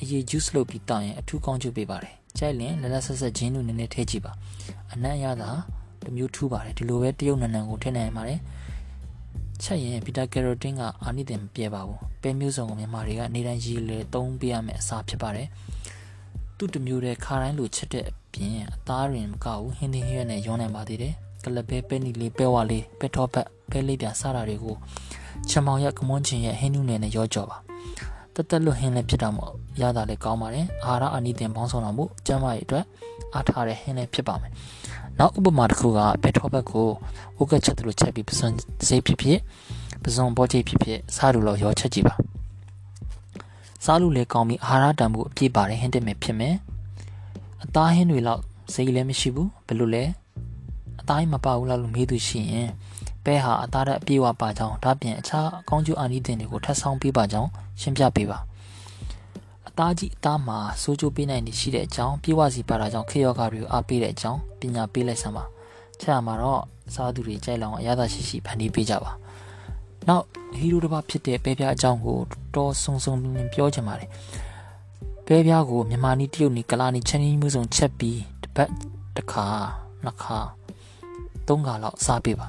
[0.00, 4.32] အရေး juice လုပ်ပြီးတောင်းရင်အထူးကောင်းကျိုးပေးပါတယ်ကြိုက်ရင်လက်လက်ဆက်ဆက်ဂျင်းလူနည်းနည်းထည့်ကြည့်ပါ
[4.92, 5.50] အနံ့ရတာ
[6.04, 8.40] တမျိုးထူးပါတယ်ဒီလိုပဲတရုတ်နံနံကိုထည့်နိုင်ပါတယ်
[9.62, 15.48] ချက်ရင်ဘီတာကယ်ရိုတင်းကအာနိသင်မပြဲပါဘူးပဲမျိုးစုံကိုမြန်မာတွေကနေတိုင်းရည်လေသုံးပေးရမယ့်အစားဖြစ်ပါတယ်
[16.56, 21.14] သူ့တမျိုးတဲ့ခါတိုင်းလိုချက်တဲ့အပြင်အသားရင်မကဘူးဟင်းသီးဟရွက်နဲ့ရောနိုင်ပါသေးတယ်
[21.44, 24.76] ကလပဲပဲနီလေးပဲဝါလေးပဲထောပတ်ပဲလေးပြန်စတာတွေကို
[25.48, 27.58] ချမောင်ရကမွန်းချင်ရဲ့ဟင်းနူးနယ်နဲ့ရောကြော်ပါ
[28.34, 32.84] တက်တက်လွတ်ဟင်းလည်းဖြစ်တာမို့ရတာလည်းကောင်းပါတယ်အာဟာရအနိသင်ပေါင်းဆောင်တာမို့ကျန်းမာရေးအတွက်
[33.34, 34.52] အားထားတဲ့ဟင်းလည်းဖြစ်ပါမယ်
[35.18, 36.88] နောက်ဥပမာတစ်ခုကဘက်ထောဘက်ကို
[37.36, 38.52] ဝုတ်ကချက်တို့ချက်ပြီးပစွန်
[38.86, 39.38] စေးဖြစ်ဖြစ်
[40.02, 42.14] ပစွန်ပေါ်ချိတ်ဖြစ်ဖြစ်စားလို့ရောချက်ကြည့်ပါ
[43.84, 46.54] စားလို့လည်းကောင်းပြီးအာဟာရတန်ဖို့အပြည့်ပါတယ်ဟင်းတက်မယ်ဖြစ်မယ်
[47.64, 50.04] အသားဟင်းတွေလောက်စိတ်လည်းမရှိဘူးဘယ်လိုလဲ
[51.00, 52.68] အသားမပါဘူးလားလို့မေးသူရှိရင်
[53.24, 58.38] ပဲဟာအသားဓာတ်အပြည့်ဝပါကြောင်းဒါပြင်အခြားအကောင်းကျိုးအာနိသင်တွေကိုထပ်ဆောင်ပေးပါကြောင်းရှင်းပြပေးပါ
[59.68, 65.44] အသားကြီးအသားမှာစိုးကျိုးပေးနိုင်နေရှိတဲ့အကြောင်းပြေဝစီပါတာကြောင့်ခေယောဂါတွေကိုအားပေးတဲ့အကြောင်းပညာပေးလိုက်စမ်းပါ
[66.00, 66.62] ချက်ရမှာတော့
[66.94, 69.12] စားသူတွေကြိုက်လောင်အရသာရှိရှိဖန်တီးပေးကြပါ
[70.08, 70.24] နောက်
[70.58, 72.18] ဟီရိုတစ်ပါးဖြစ်တဲ့ပဲပြားအကြောင်းကို
[72.54, 74.08] တော်ဆုံဆုံပြင်းပြောချင်ပါတယ်
[75.26, 78.70] ပဲပြားကိုမြန်မာနီးတရုတ်နီးကလာနီးချန်နီးမျိုးစုံချက်ပြီးတစ်ပတ်
[79.16, 79.46] တစ်ခါ
[80.04, 80.38] နှစ်ခါ
[81.48, 82.46] သုံးခါလောက်စားပေးပါ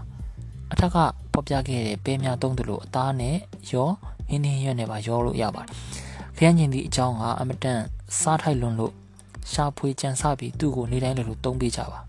[0.73, 0.97] အထက်က
[1.33, 3.35] ဖော်ပြခဲ့တဲ့ပဲများသုံးသလိုအသားနဲ့
[3.71, 3.89] ရော
[4.29, 5.71] ဟင်းဟင်းရွက်နဲ့ပါရောလို့ရပါတယ်
[6.37, 7.79] ခရမ်းကျင်သည့်အကြောင်းကအမတန်
[8.21, 8.93] စားထိုက်လွန်းလို့
[9.51, 11.99] ရှာဖွေကြံစပြီးသူ့ကိုနေတိုင်းလိုသုံးပေးကြပါ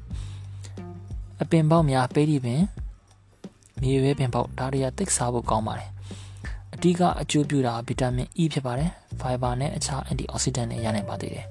[1.43, 2.63] အပင်ပေါက်များပေးဒီပင်
[3.83, 5.91] မြေပဲပင်ပေါက်ဒါတွေကသိပ်စားဖို့ကောင်းပါတယ်
[6.75, 11.47] အဓိကအကျိုးပြုတာဗီတာမင် E ဖြစ်ပါတယ်ဖိုင်ဘာနဲ့အခြားအန်တီအောက်ဆီဒန့်တွေရနိုင်ပါသေးတယ်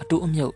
[0.00, 0.54] အတူအမြုပ်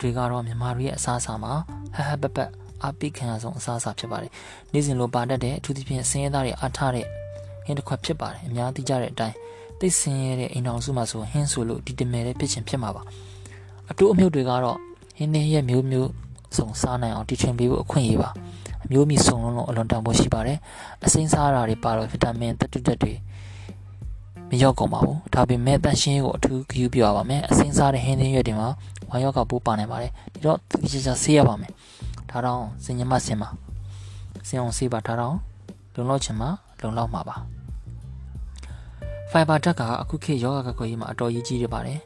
[0.00, 1.52] တွေကတော့မြန်မာတွေရဲ့အစားအစာမှာ
[1.96, 2.38] ဟဟပပ
[2.82, 4.32] အားပေးခံရဆုံးအစားအစာဖြစ်ပါတယ်
[4.72, 7.06] နေ့စဉ်လိုပါတတ်တဲ့အထူးသဖြင့်ဆင်းရဲသားတွေအားထားတဲ့
[7.64, 9.36] ဟင်းတစ်ခွက်ဖြစ်ပါတယ်အများသိကြတဲ့အတိုင်း
[9.80, 13.02] သိဆင်းရဲတဲ့အိမ်တော်စုမှာဆိုဟင်းဆိုလို့ဒီတမယ်တဲ့ဖြစ်ချင်းဖြစ်မှာပါ
[13.90, 14.78] အတူအမြုပ်တွေကတော့
[15.18, 16.10] ဟင်းနဲ့ရဲ့မျိုးမျိုး
[16.56, 18.30] စုံစားနိုင်အောင်တီထွင်ပေးဖို့အခွင့်အရေးပါ
[18.84, 20.58] အမျိုးမီစုံလုံးလုံးအလွန်တန်ဖိုးရှိပါတယ်
[21.04, 23.12] အစိမ်းစားတာတွေပါတော့ဗီတာမင်တက်တုတက်တွေ
[24.48, 28.68] မရောက်ကုန်ပါဘူးဒါပေမဲ့တန်ရှင်းကိုအထူးဂရုပြုရပါမယ်အစိမ်းစားတဲ့ဟင်းသင်းရွက်တွေမှာ
[29.08, 31.70] ဝါရောဂါပိုးပါနိုင်ပါတယ်ဒီတော့ဒီချာဆေးရပါမယ်
[32.32, 33.48] ဒါတော့စင်ညမစင်ပါ
[34.48, 35.36] စင်အောင်ဆေးပါဒါတော့
[35.94, 36.48] လုံလောက်ချင်မှာ
[36.80, 37.36] လုံလောက်မှာပါ
[39.30, 42.00] ဖိုင်ဘာဓာတ်ကအခုခေတ်ယောဂကကွယ်ရေးမှာအတော်ရေးကြီးရပါတယ်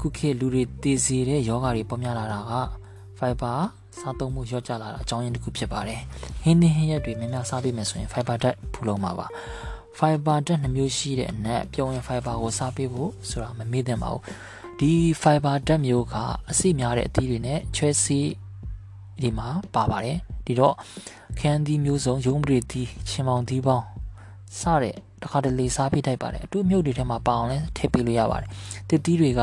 [0.00, 2.52] ခုခေတ်လူတွေတည်စီတဲ့ယောဂတွေပေါ်များလာတာက
[3.18, 3.52] ဖိုင်ဘာ
[3.98, 6.00] စားသုံးမှုလျော့ကျလာတာအကြောင်းရင်းတစ်ခုဖြစ်ပါတယ်
[6.42, 9.26] ဟင်းသင်းဟင်းရက်တွေများများစားပေးမယ်ဆိုရင်ဖိုင်ဘာဓာတ်ဖူလုံမှာပါ
[9.98, 14.22] ဖိုင်ဘာဓာတ်နှမျိုးရှိတဲ့အနက်ပြုံးရင်ဖိုင်ဘာကိုစားပေးဖို့ဆိုတာမမေ့သင့်ပါဘူး
[14.78, 14.92] ဒီ
[15.22, 16.14] ဖိုင်ဘာဓာတ်မျိုးက
[16.50, 18.18] အဆိများတဲ့အသီးတွေနဲ့ချွဲစီ
[19.22, 20.74] ဒီမှာပါပါတယ်ဒီတော့
[21.38, 23.86] ခန်းသီးမျိုးစုံရုံးပရိသီးချင်းမောင်သီးပေါင်း
[24.60, 28.48] စတဲ့တခါတလေစားပြတိုက်ပါတယ်အတူမြုပ်တွေထဲမှာပါအောင်လဲထည့်ပေးလို့ရပါတယ်
[28.88, 29.40] တစ်သီးတွေက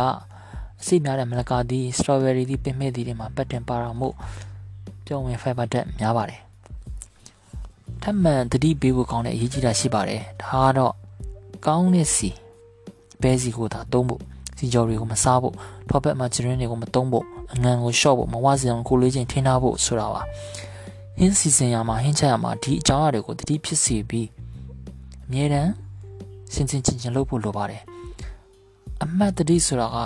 [0.82, 4.16] အစိများတဲ့မလကာသီးစထရောဘယ်ရီသီးပင်မဲ့သီးတွေမှာပတ်တင်ပါတော့မို့
[5.06, 6.42] ပြောင်းဝင်ဖိုင်ဘာဓာတ်များပါတယ်
[8.02, 10.94] ထပ်မံတတိပေးဖို့ကောင်းတဲ့အရေးကြီးတာရှိပါတယ်ဒါကတော့
[11.66, 12.30] ကောင်းတဲ့စီ
[13.22, 14.22] ပဲစီကိုသာသုံးဖို့
[14.58, 15.56] စီကြော်တွေကိုမစားဖို့
[15.90, 20.22] ထောပတ်မှာဂျရင်းတွေကိုမသုံးဖို့ အငံကိုရှော့ဖို့မဝစီအောင်ကိုလေးချင်းထင်းထားဖို့ဆိုတာပါ
[21.20, 24.28] ဟင်းစီစဉ်ရမှာဟင်းချက်ရမှာဒီအကြောင်းအရာတွေကိုတတိဖြစ်စီပြီး
[25.26, 25.72] အမြဲတမ်း
[26.54, 27.82] စင်စင်ချင်းချင်းလုပ်ဖို့လိုပါတယ်
[29.04, 29.98] အမှတ်တတိဆိုတာက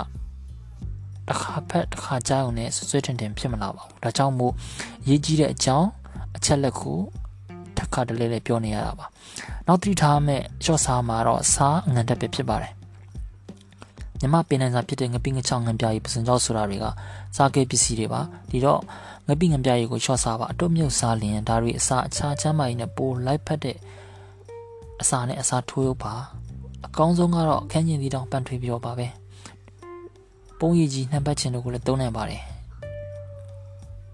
[1.28, 4.52] တစ်ခါဖက်တစ်ခါကြားုံနဲ့ဆွဆွဲထင်ထင်ဖြစ်မလာပါဘူးဒါကြောင့်မို့
[5.08, 5.88] ရေးကြီးတဲ့အကြောင်း
[6.36, 6.98] အချက်လက်ကို
[7.76, 9.06] တစ်ခါတလေလေပြောနေရတာပါ
[9.66, 12.72] နောက်တိထားမဲ့ရှော့စားမှာတော့စားငန်တက်ပဲဖြစ်ပါတယ်
[14.22, 16.86] မြမပင်နိုင်စာဖြစ်တဲ့ငပိငချောင်းငံပြားကြီးပစံကြောက်ဆိုတာတွေက
[17.36, 18.80] စားကဲပစ္စည်းတွေပါဒီတော့
[19.28, 23.76] ငပိငပြရည်ကိုရှော့စားပါအတုတ်မြုပ်စားလျင်ဒါတွေအစာအခြားချမ်းမာရေးနဲ့ပိုလိုက်ဖက်တဲ့
[25.00, 26.14] အစာနဲ့အစာထိုးရုပ်ပါ
[26.86, 29.06] အကောင်းဆုံးကတော့အခန်းကျင်သီးတောင်ပန်ထွေးပြောပါပဲ
[30.58, 32.42] ပုံရည်ကြီးနှံပတ်ခြင်းတို့ကိုလည်းသုံးနိုင်ပါတယ်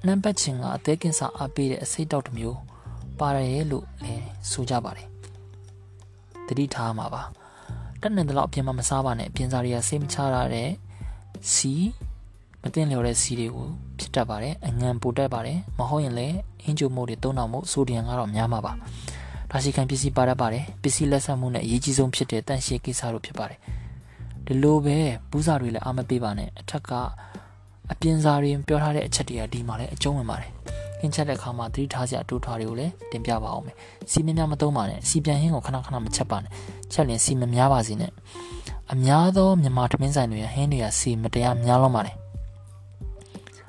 [0.07, 2.59] နှံပတ်ခြင်းကအသေးကင်ဆာအပေးတဲ့အစိတ်တောက်တစ်မျိုး
[3.19, 5.09] ပါတယ်လို့လည်းဆိုကြပါတယ်
[6.47, 7.23] တတိထားမှာပါ
[8.01, 10.69] တက်နေတယ်လို့အပြင်မှာမစားပါနဲ့အပြင်စားတွေကစိတ်မချရတဲ့
[11.53, 11.73] စီ
[12.63, 18.73] မတင်လျော်တဲ့စီတွေကိုဖြစ်တတ်ပါတယ်အငံပိုတက်ပါတယ်မဟုတ်ရင်လည်းအင်းကျိုမို့တွေသုံးတော့မို့ဆိုဒီယမ်ကတော့များမှာပါ
[19.51, 23.59] ဒါရှိခံပစ္စည်းပါတတ်ပါတယ်ပစ္စည်းလက်ဆက်မှုနဲ့အရေးကြီးဆုံးဖြစ်တဲ့တန့်ရှင်းကိစ္စတို့ဖြစ်ပါတယ်
[24.47, 24.99] ဒီလိုပဲ
[25.31, 26.93] ဘူးစာတွေလည်းအားမပေးပါနဲ့အထက်က
[27.93, 30.51] အပြင်စာတွေပြောထားတဲ့အချက်တွေကဒီမှာလည်းအကျုံးဝင်ပါတယ်
[31.01, 33.77] ခင်းချက်တဲ့အခါမှာသတိထားစရာအတူထားတွေကိုလည်းတင်ပြပါအောင်မယ်
[34.11, 36.51] စီမများမသုံးပါနဲ့စီပြန်ဟင်းကိုခဏခဏမချက်ပါနဲ့
[36.93, 38.11] ချက်ရင်စီမများပါစေနဲ့
[38.93, 42.17] အများသောမြန်မာထမင်းဆိုင်တွေဟင်းတွေကစီမတရားများလုံးပါတယ်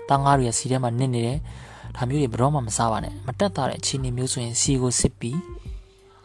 [0.07, 1.37] တန်းကားတွေစီထဲမှာနစ်နေတယ်
[1.95, 5.37] ဒါမျိုးတွေဘယ်တော့မှမစားပါနဲ့မတက်တာတဲ့အခြေအနေမျိုးဆိုရင်စီကိုစစ်ပြီး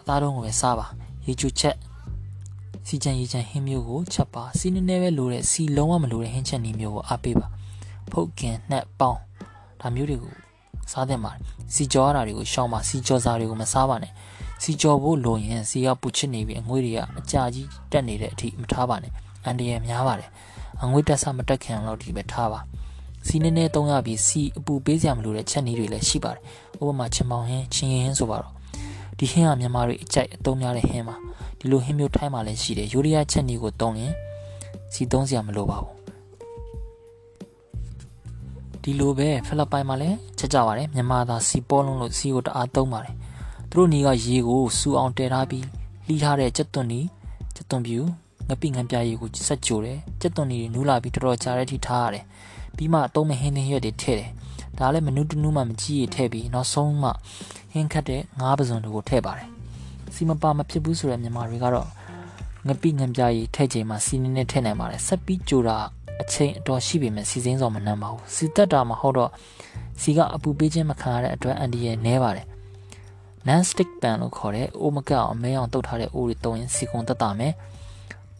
[0.00, 0.86] အသားတုံးကိုပဲစားပါ
[1.26, 1.76] ရေချိုချက်
[2.86, 7.46] စီချန်ရေချန်ဟင်းမျိုးကိုချက်ပါစီနည်းနည်းပဲလိုတဲ့စီလုံးဝမလိုတဲ့ဟင်းချက်နည်းမျိုးကိုအားပေးပါ
[8.12, 9.20] ဖုတ်ခင်နှက်ပေါင်း
[9.80, 10.43] ဒါမျိုးတွေကို
[10.92, 11.42] စားသင့်ပါတယ်
[11.74, 14.12] စီကြောရတာတွေကိုရှောင်းပါစီကြောစားတွေကိုမစားပါနဲ့
[14.62, 19.12] စီကြောဖို့လိုရင်စီကပူချစ်နေပြီးအငွေတွေကအကြာကြီးတက်နေတဲ့အထိမထားပါနဲ့
[19.44, 20.28] အန်တရယ်များပါတယ်
[20.82, 22.60] အငွေတက်ဆမတက်ခင်တော့ဒီပဲထားပါ
[23.26, 26.42] စီနည်းနည်းသုံးရပြီးစီအပူပေးစရာမလိုတဲ့ချက်နည်းတွေလည်းရှိပါတယ်
[26.80, 28.52] ဥပမာချင်မောင်ဟင်းချင်းရင်ဟင်းဆိုပါတော့
[29.18, 31.16] ဒီဟင်းကမြန်မာတွေအကြိုက်အသုံးများတဲ့ဟင်းပါ
[31.58, 34.12] ဒီလိုဟင်းမျိုးထိုင်းမှလည်းရှိတယ်ယူရီးယားချက်နည်းကိုသုံးရင်
[34.92, 35.93] စီသုံးစရာမလိုပါဘူး
[38.86, 43.14] ဒီလိုပဲဖိလစ်ပိုင်မှာလည်းချက်ကြပါတယ်မြန်မာသားစီပေါ်လုံးလို့စီကိုတအားသုံးပါတယ်
[43.70, 45.66] သူတို့နီကရေကိုစူအောင်တဲထားပြီး
[46.06, 47.00] လှီးထားတဲ့ကြက်သွန်နီ
[47.56, 47.98] ကြက်သွန်ပြူ
[48.48, 52.24] ငပိငပြားရေကိုဆက်ကြိုတယ်ကြက်သွန်နီတွေနူးလာပြီးတော်တော်ကြာတဲ့အထိထားရတယ်
[52.76, 54.30] ပြီးမှအသုံးမဟင်းသင်းရွက်တွေထည့်တယ်
[54.78, 57.10] ဒါလည်းမနုတနုမှမကြည့်ရထည့်ပြီးနောက်ဆုံးမှ
[57.72, 59.48] ဟင်းခတ်တဲ့ငါးပစုံတို့ကိုထည့်ပါတယ်
[60.14, 61.88] စီမပါမဖြစ်ဘူးဆိုတဲ့မြန်မာတွေကတော့
[62.66, 65.78] ငပိငပြားရေထည့်ချိန်မှာစီနေနဲ့ထည့်နိုင်ပါတယ်ဆက်ပြီးကြိုတာ
[66.22, 69.30] အချိန်အတော်ရှိပေမဲ့စီစင်းစောမနှမ်းပါဘူးစီတက်တာမဟုတ်တော့
[70.00, 72.46] စီကအပူပေးခြင်းမခံရတဲ့အတွက်အန်ဒီရဲ့နဲပါတယ်
[73.46, 77.52] non stick pan လို့ခေါ်တဲ့အိုမကအောင်မဲအောင်တုတ်ထားတဲ့အိုးတွေတုံးရင်စီကွန်တက်တာမယ်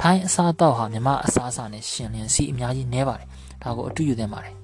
[0.00, 3.28] ထိုင်းအစားအသောက်ဟာမြမအစားအစာနဲ့ရှင်လျင်စီအများကြီးနဲပါတယ်
[3.62, 4.54] ဒါကိုအတူယူသင့်ပါတယ်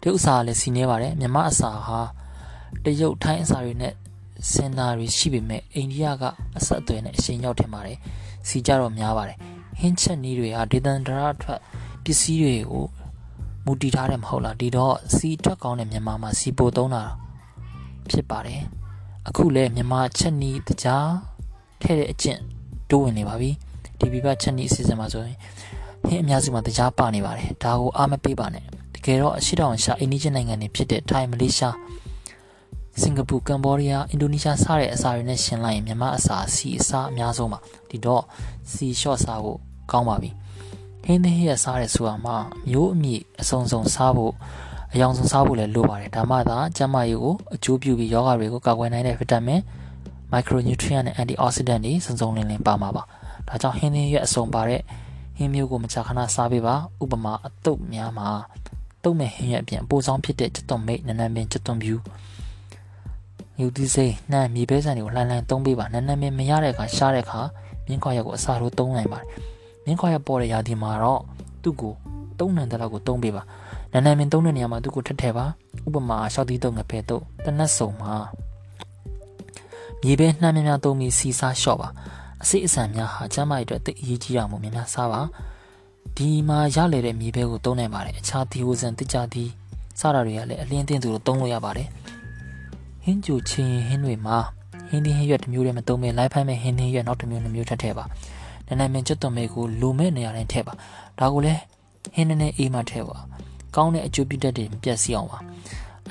[0.00, 2.00] ဒီဥစားလည်းစီနေပါတယ်မြမအစာဟာ
[2.84, 3.92] တရုတ်ထိုင်းအစာတွေနဲ့
[4.52, 6.24] စင်တာတွေရှိပေမဲ့အိန္ဒိယက
[6.58, 7.98] အဆက်အသွယ်နဲ့အရှင်ရောက်ထင်ပါတယ်
[8.48, 9.38] စီကြတော့များပါတယ်
[9.80, 11.60] ဟင်းချက်နည်းတွေဟာဒေသန္တရထွက်
[12.04, 12.86] ပစ္စည်းတွေကို
[13.64, 17.02] မူတည်ထားတယ်မဟုတ်လားဒီတော့စီထွက်ကောင်းတဲ့မြန်မာမှာစီပိုသုံးတာ
[18.10, 18.62] ဖြစ်ပါတယ်
[19.28, 21.08] အခုလဲမြန်မာချက်နီးတကြား
[21.82, 22.40] ထဲ့တဲ့အကျင့်
[22.90, 23.50] တိုးဝင်နေပါပြီ
[23.98, 25.36] ဒီပြပချက်နီးအစီအစဉ်မှာဆိုရင်
[26.06, 31.76] ဟင်းအများစုမှာတကြားပါနေပါတယ်ဒါကိုအားမပေးပါနဲ့တကယ်တော့အရှိတောင်ရှာအိန္ဒိယနိုင်ငံတွေဖြစ်တဲ့ထိုင်းမလေးရှား
[33.02, 37.58] စင်ကာပူကမ်ဘောဒီးယားအင်ဒိုနီးရှားစတဲ့အစာတွေနဲ့ရှင်လိုက်ရင်မြန်မာအစာစီအစာအများဆုံးပါ
[37.90, 38.22] ဒီတော့
[38.72, 39.58] စီရှော့စားဖို့
[39.90, 40.30] ကောင်းပါပြီ
[41.04, 42.36] ဟင်းသင်းရဲ့စားရဲဆိုတာမှာ
[42.70, 44.32] မျိုးအမြင့်အစုံစုံစားဖို့
[44.92, 49.60] အယောင်ဆုံးစားဖို့လည်းလိုပါတယ်ဒါမှသာကျန်းမာရေးကိုအကျိုးပြုပြီးယောဂတွေကိုကာကွယ်နိုင်တဲ့ဗီတာမင်
[50.32, 53.02] micronutrient နဲ့ antioxidant တွေစုံစုံလင်လင်ပါမှာပါ
[53.48, 54.80] ဒါကြောင့်ဟင်းသင်းရဲ့အစုံပါတဲ့
[55.36, 58.28] ဟင်းမျိုးကိုမကြာခဏစားပေးပါဥပမာအတုပ်များမှာ
[59.04, 61.94] တုပ်မဲ့ဟင်းရဲ့အပြင်အပိုဆောင်ဖြစ်တဲ့ချက်သွန်မိတ်နန်းနန်းပင်ချက်သွန်ဖြူ
[63.60, 67.40] ယူသီးစိနှမ်းမြေပဲဆန်တွေကိုလှန်လှန်သုံးပေးပါနန်းနန်းပင်မရတဲ့အခါရှားတဲ့အခါ
[67.86, 69.28] မြင်းခွာရက်ကိုအစာတို့သုံးနိုင်ပါတယ်
[69.84, 71.22] မြင်းခွာရက်ပေါ်တဲ့ရာသီမှာတော့
[71.62, 71.92] သူ့ကို
[72.38, 73.42] သုံးနံတဲ့လောက်ကိုသုံးပေးပါ
[73.92, 75.46] နန်းနန်းပင်သုံးတဲ့နေရာမှာသူ့ကိုထက်ထည့်ပါ
[75.86, 78.14] ဥပမာရှောက်သီးတုံငဖဲတုံတနတ်စုံမှာ
[80.02, 81.88] မြေပဲနှမ်းများများသုံးပြီးစီစားလျှော့ပါ
[82.42, 85.20] အစိအဆန်များဟာကျမ်းမာရေးအတွက်သိအရေးကြီးတာမို့များများစားပါ
[86.16, 89.50] ဒီမှာရလေတဲ့မြေပဲကိုသုံးနိုင်ပါတယ်အခြားသီဟိုဇန်တကြသည်
[90.00, 91.88] စတာတွေကလည်းအလင်းတင်းသူလိုသုံးလို့ရပါတယ်
[93.04, 94.38] ဟင်းကြိုချင်းဟင်းတွေမှာ
[94.88, 98.04] ဟင်းသီးဟင်းရွက်တစ်မျိုးတည်းမသုံးဘဲလိုက်ဖိုင်းမဲ့ဟင်းသီးရွက်နောက်တစ်မျိုးနှစ်မျိုးထပ်ထည့်ပါ
[98.66, 100.72] နည်းနည်းမင်းကျွတ်သွန်မဲကိုလိုမဲ့နေရာတိုင်းထည့်ပါ
[101.18, 101.60] ဒါကိုလည်း
[102.14, 103.16] ဟင်းနည်းနည်းအေးမှထည့်ပါ
[103.76, 105.38] ကောင်းတဲ့အကျိုးပြုတတ်တဲ့ပြက်စီအောင်ပါ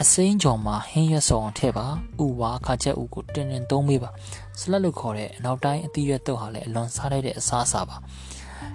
[0.01, 1.85] အစိမ်းကြော်မှာဟင်းရွက်ဆောင်ထည့်ပါ
[2.23, 4.09] ဥဝါခါချက်ဥကိုတင်းတင်းသုံးပေးပါ
[4.59, 7.95] ဆလက်လို့ခေါ်တဲ့အနောက်တိုင်းအသီးရွက်တော့ဟာလည်းအလွန်စားလိုက်တဲ့အစားအစာပါ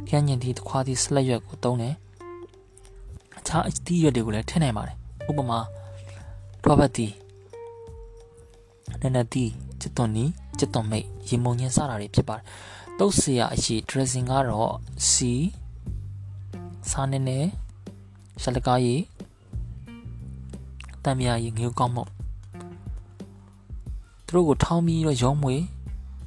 [0.08, 1.94] ခန်းညင်ဒီတခွားဒီဆလက်ရွက်ကိုသုံးတယ်
[3.38, 4.96] အခြားအသီးရွက်တွေကိုလည်းထည့်နိုင်ပါတယ်
[5.30, 5.58] ဥပမာ
[6.62, 7.06] တွားပတ်တီ
[9.02, 9.44] နနတီ
[9.80, 10.24] ချစ်သွန်နီ
[10.58, 12.44] ချစ်သွန်မိတ်ရေမုံညင်းစတာတွေဖြစ်ပါတယ်
[12.98, 14.74] တုတ်စီရအရှိ dressing ကတော့
[15.10, 15.32] စီ
[16.90, 17.38] စားနေနေ
[18.42, 18.96] ရှလကားရီ
[21.04, 22.10] တံမြာရီငေကောင်းမုတ်
[24.26, 25.56] သူတို့ကိုထောင်းပြီးတော့ရုံးမွေ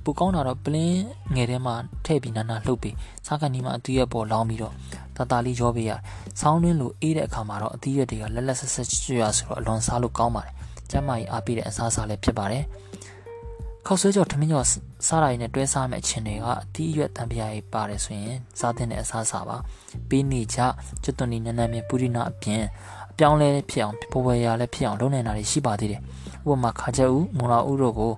[0.04, 1.02] ပူကောင်းတာတော့ပလင်း
[1.36, 2.96] ငယ်ထဲမှာထည့်ပြီးနာနာလှုပ်ပြီး
[3.26, 4.74] စားကန်ဒီမှာအတူရပေါ်လောင်းပြီးတော့
[5.16, 6.00] တတလေးရောပေးရတယ်
[6.42, 10.54] ဆောင်းတွင်းလိုအေးတဲ့အခါမှာတော့အသီးရွက်တွေကလက်လက်ဆက်ဆက်ကျွရဆိုတော့အလွန်စားလို့ကောင်းပါတယ်
[10.94, 12.64] ကျမ်းမာရေးအားပေးတဲ့အစားအစာလည်းဖြစ်ပါတယ်
[13.88, 14.66] ခောက်ဆွဲကြော်ထမင်းကြော်
[15.08, 19.58] စားတာရည်နဲ့တွဲစားမယ့်အချင်းတွေကအသီးအရွက်တံပြားရေးပါတယ်ဆိုရင်စားတဲ့အစားအစာပါ
[20.10, 20.60] ပေးနေကြ
[21.04, 22.62] ကျွတ်သွန်ဒီနန်းနန်းမြပူရီနာအပြင်
[23.12, 26.02] အပြောင်းလဲဖြစ်အောင်ပေါ်ပေါ်ရလည်းဖြစ်အောင်လုပ်နေတာတွေရှိပါသေးတယ်
[26.50, 28.14] ဥပမာခါချက်ဦးမွန်လာဦးတို့ကို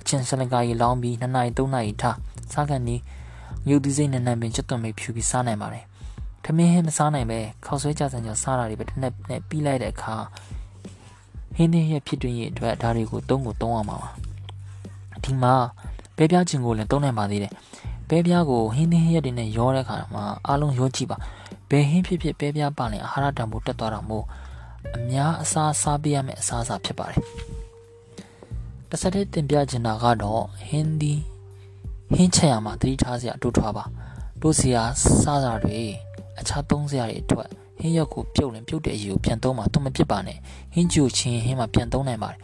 [0.00, 2.16] အချင်းစလင်ကာကြီးလောင်းပြီး2နာရီ3နာရီထား
[2.52, 2.96] စားကန်ဒီ
[3.68, 5.84] ငြုတ်သီးစိမ့်နန်းနန်းပင်ကျွတ်သွန်မိဖြူပြီးစားနိုင်ပါတယ်
[6.44, 10.14] ထမင်းဟင်းမစားနိုင်ပဲခောက်ဆွဲကြဆန်ကြော်စားတာတွေပဲတစ်နေ့နဲ့ပြီးလိုက်တဲ့အခါ
[11.58, 14.10] ဟင်းသင်းရဲ့ဖြစ်တွင်းရဲ့အတွက်ဒါတွေကိုသုံးကိုသုံးအောင်ပါပါ
[15.24, 15.54] ဒီမှာ
[16.16, 17.52] ပဲပြားခြင်းကိုလည်းသုံးနိုင်ပါသေးတယ်
[18.08, 21.16] ပဲပြားကိုဟင်းသင်းရက်တွေနဲ့ရောတဲ့အခါမှာအားလုံးရောကြည့်ပါ
[21.70, 24.24] ဘယ်ဟင်းဖြစ်ဖြစ်ပဲပြားပါရင်အာဟာရတန်ဖိုးတက်သွားတာမို့
[24.96, 27.20] အများအစားစားပေးရမယ့်အစားအစာဖြစ်ပါတယ်
[28.88, 31.14] တစ်ဆက်တည်းတင်ပြချင်တာကတော့ဟင်းဒီ
[32.14, 33.84] ဟင်းချက်ရမှာသတိထားစရာအတူထွားပါ
[34.40, 34.82] တို့စီယာ
[35.22, 35.80] စားစာတွေ
[36.40, 40.38] အခြားသုံးစရာတွေအတွက် ဟင်းရက်ကိုပြုတ်ရင်ပြုတ်တဲ့အရေးကိုပြန်သုံးမှာသူမဖြစ်ပါနဲ့
[40.74, 42.40] ဟင်းကျူချင်းဟင်းမှာပြန်သုံးနိုင်ပါတယ်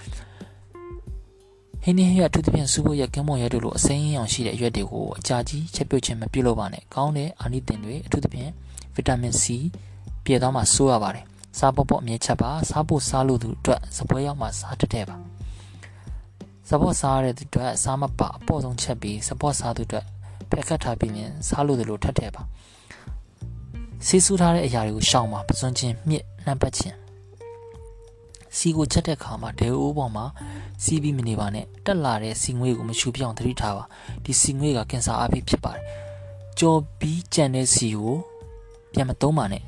[1.83, 8.51] ဟင်းင်းရအထူးသဖြင့်စူဖို့ရကင်းမွန်ရတို့လိုအစိမ်းရောင်ရှိတဲ့အရွက်တွေကိုအကြာကြီးချက်ပြုတ်ခြင်းမပြုလုပ်ပါနဲ့ကောင်းတဲ့အာနိသင်တွေအထူးသဖြင့်
[8.94, 9.44] ဗီတာမင် C
[10.25, 11.25] ပြည့်သွားမှစိုးရပါတယ်
[11.59, 15.16] စားပေါ့ပေါ့အမြဲချက်ပါစားဖို့စားလို့သူအတွက်စပွဲရောက်မှစားတတ်တဲ့ပါ
[16.68, 20.05] စပေါ်စားရတဲ့အတွက်စားမပါအပေါ်ဆုံးချက်ပြီးစပေါ်စားသူအတွက်
[20.51, 22.42] ဖက်ခတ်ထားပြီးရင်စားလို့သူလိုထတ်တဲ့ပါ
[24.08, 26.96] ဆေးဆူထားတဲ့အရာတွေကိုရှောင်ပါပစွန်ချင်းမြစ်နှံ့ပတ်ခြင်း
[28.56, 30.24] စီကိုချက်တဲ့ခါမှာဒဲအိုးပေါ်မှာ
[30.82, 33.84] စီးပြီးမနေပါနဲ့တက်လာတဲ့စီငွေကိုမရှူပြောင်းသတိထားပါ
[34.24, 35.84] ဒီစီငွေကကင်ဆာအဖြစ်ဖြစ်ပါတယ်
[36.58, 38.16] ကြော်ပြီးကြံတဲ့စီကို
[38.92, 39.62] ပြန်မသုံးပါနဲ့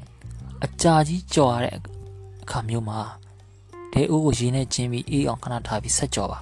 [0.65, 1.81] အကြာကြီးကြော်ရတဲ့အ
[2.51, 2.99] ခါမျိုးမှာ
[3.93, 6.39] ဒဲအိုးကိုရင်းနဲ့ကျင်းပြီးအေးအောင်ခဏထားပြီးဆက်ကြော်ပါ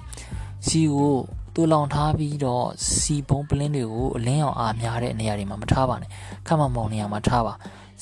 [0.65, 1.15] စီကို
[1.53, 6.09] တူလောင်ထားပြီးတော့စီပုံးပလင်းတွေကိုအလင်းအောင်အားများတဲ့နေရာတွေမှာမထားပါနဲ့
[6.47, 7.53] ခက်မမောင်နေရာမှာထားပါ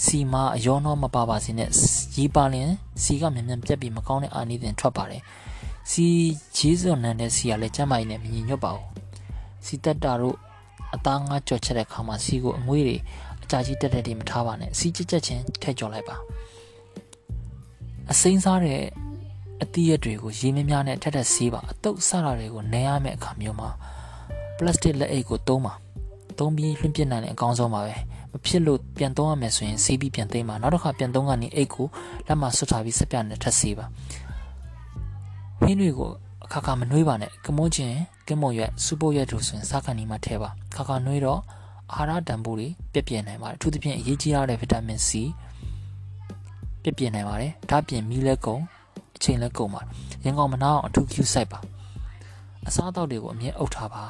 [0.02, 1.70] စီမအယောနှောမပါပါစေနဲ့
[2.16, 2.70] ရီပါလင်
[3.04, 5.22] စီကမြန်မြန်ပြက်ပြီးမကောင်းတဲ့အာနိသင်ထွက်ပါတယ်
[5.90, 6.06] စီ
[6.58, 8.90] ဂျေးစွန်နန်တဲ့စီကလည်းကျမ်းမာရေးနဲ့မညီညွတ်ပါဘူး
[9.66, 10.38] စီတက်တာတို့
[10.96, 12.98] အသားငါကြော်ချက်တဲ့ခါမှာစီကိုအငွေးတွေ
[13.44, 16.16] အကြာကြီးတက်တက်တွေမထားပါနဲ့စီကြက်ကြက်ချင်းထည့်ကြော်လိုက်ပါ
[18.12, 18.80] အစိမ်းစားတဲ့
[19.64, 23.70] အသီးရက်တွေကိုရေမြများနဲ့ထက်ထက်ဆေးပါအတုပ်ဆတာတွေကိုနဲရမယ့်အခါမျိုးမှာ
[24.58, 25.74] ပလတ်စတစ်လက်အိတ်ကိုသုံးပါ
[26.38, 27.94] သုံးပြီးလွှင့်ပြနိုင်တဲ့အကောင်းဆုံးပါပဲ
[28.34, 31.88] မဖြစ်လို့ပြန်သုံးရမယ်ဆိုရင်ဆေးပြီးပြန်သိမ်းပါနောက်တစ်ခါပြန်သုံးကနေအိတ်ကို
[32.28, 33.86] လက်မှာဆွတ်ထားပြီးစက်ပြနဲ့ထပ်ဆေးပါ
[35.62, 36.12] ဟင်းတွေကို
[36.46, 37.96] အခါခါမနှွေးပါနဲ့ကမုန်းချင်း
[38.28, 41.40] ကမုံရွက်စူပုတ်ရွက်တို့ဆိုရင်စားကန်ဒီမှာထဲပါခါခါနှွေးတော့
[41.92, 45.10] အာဟာရတန်ဖိုးတွေပြည့်ပြည့်နိုင်ပါတယ်အထူးသဖြင့်အရေးကြီးရတဲ့ဗီတာမင် C
[46.82, 48.58] ပြည့်ပြည့်နိုင်ပါတယ်ဒါပြင်မီးလက်ကုံ
[49.16, 49.82] အချိန်လက်ကုံပါ
[50.24, 51.60] ရင်ကောင်မနာအောင်အထူး Q စိုက်ပါ
[52.68, 54.04] အစားအသောက်တွေကိုအမြဲအုပ်ထားပါ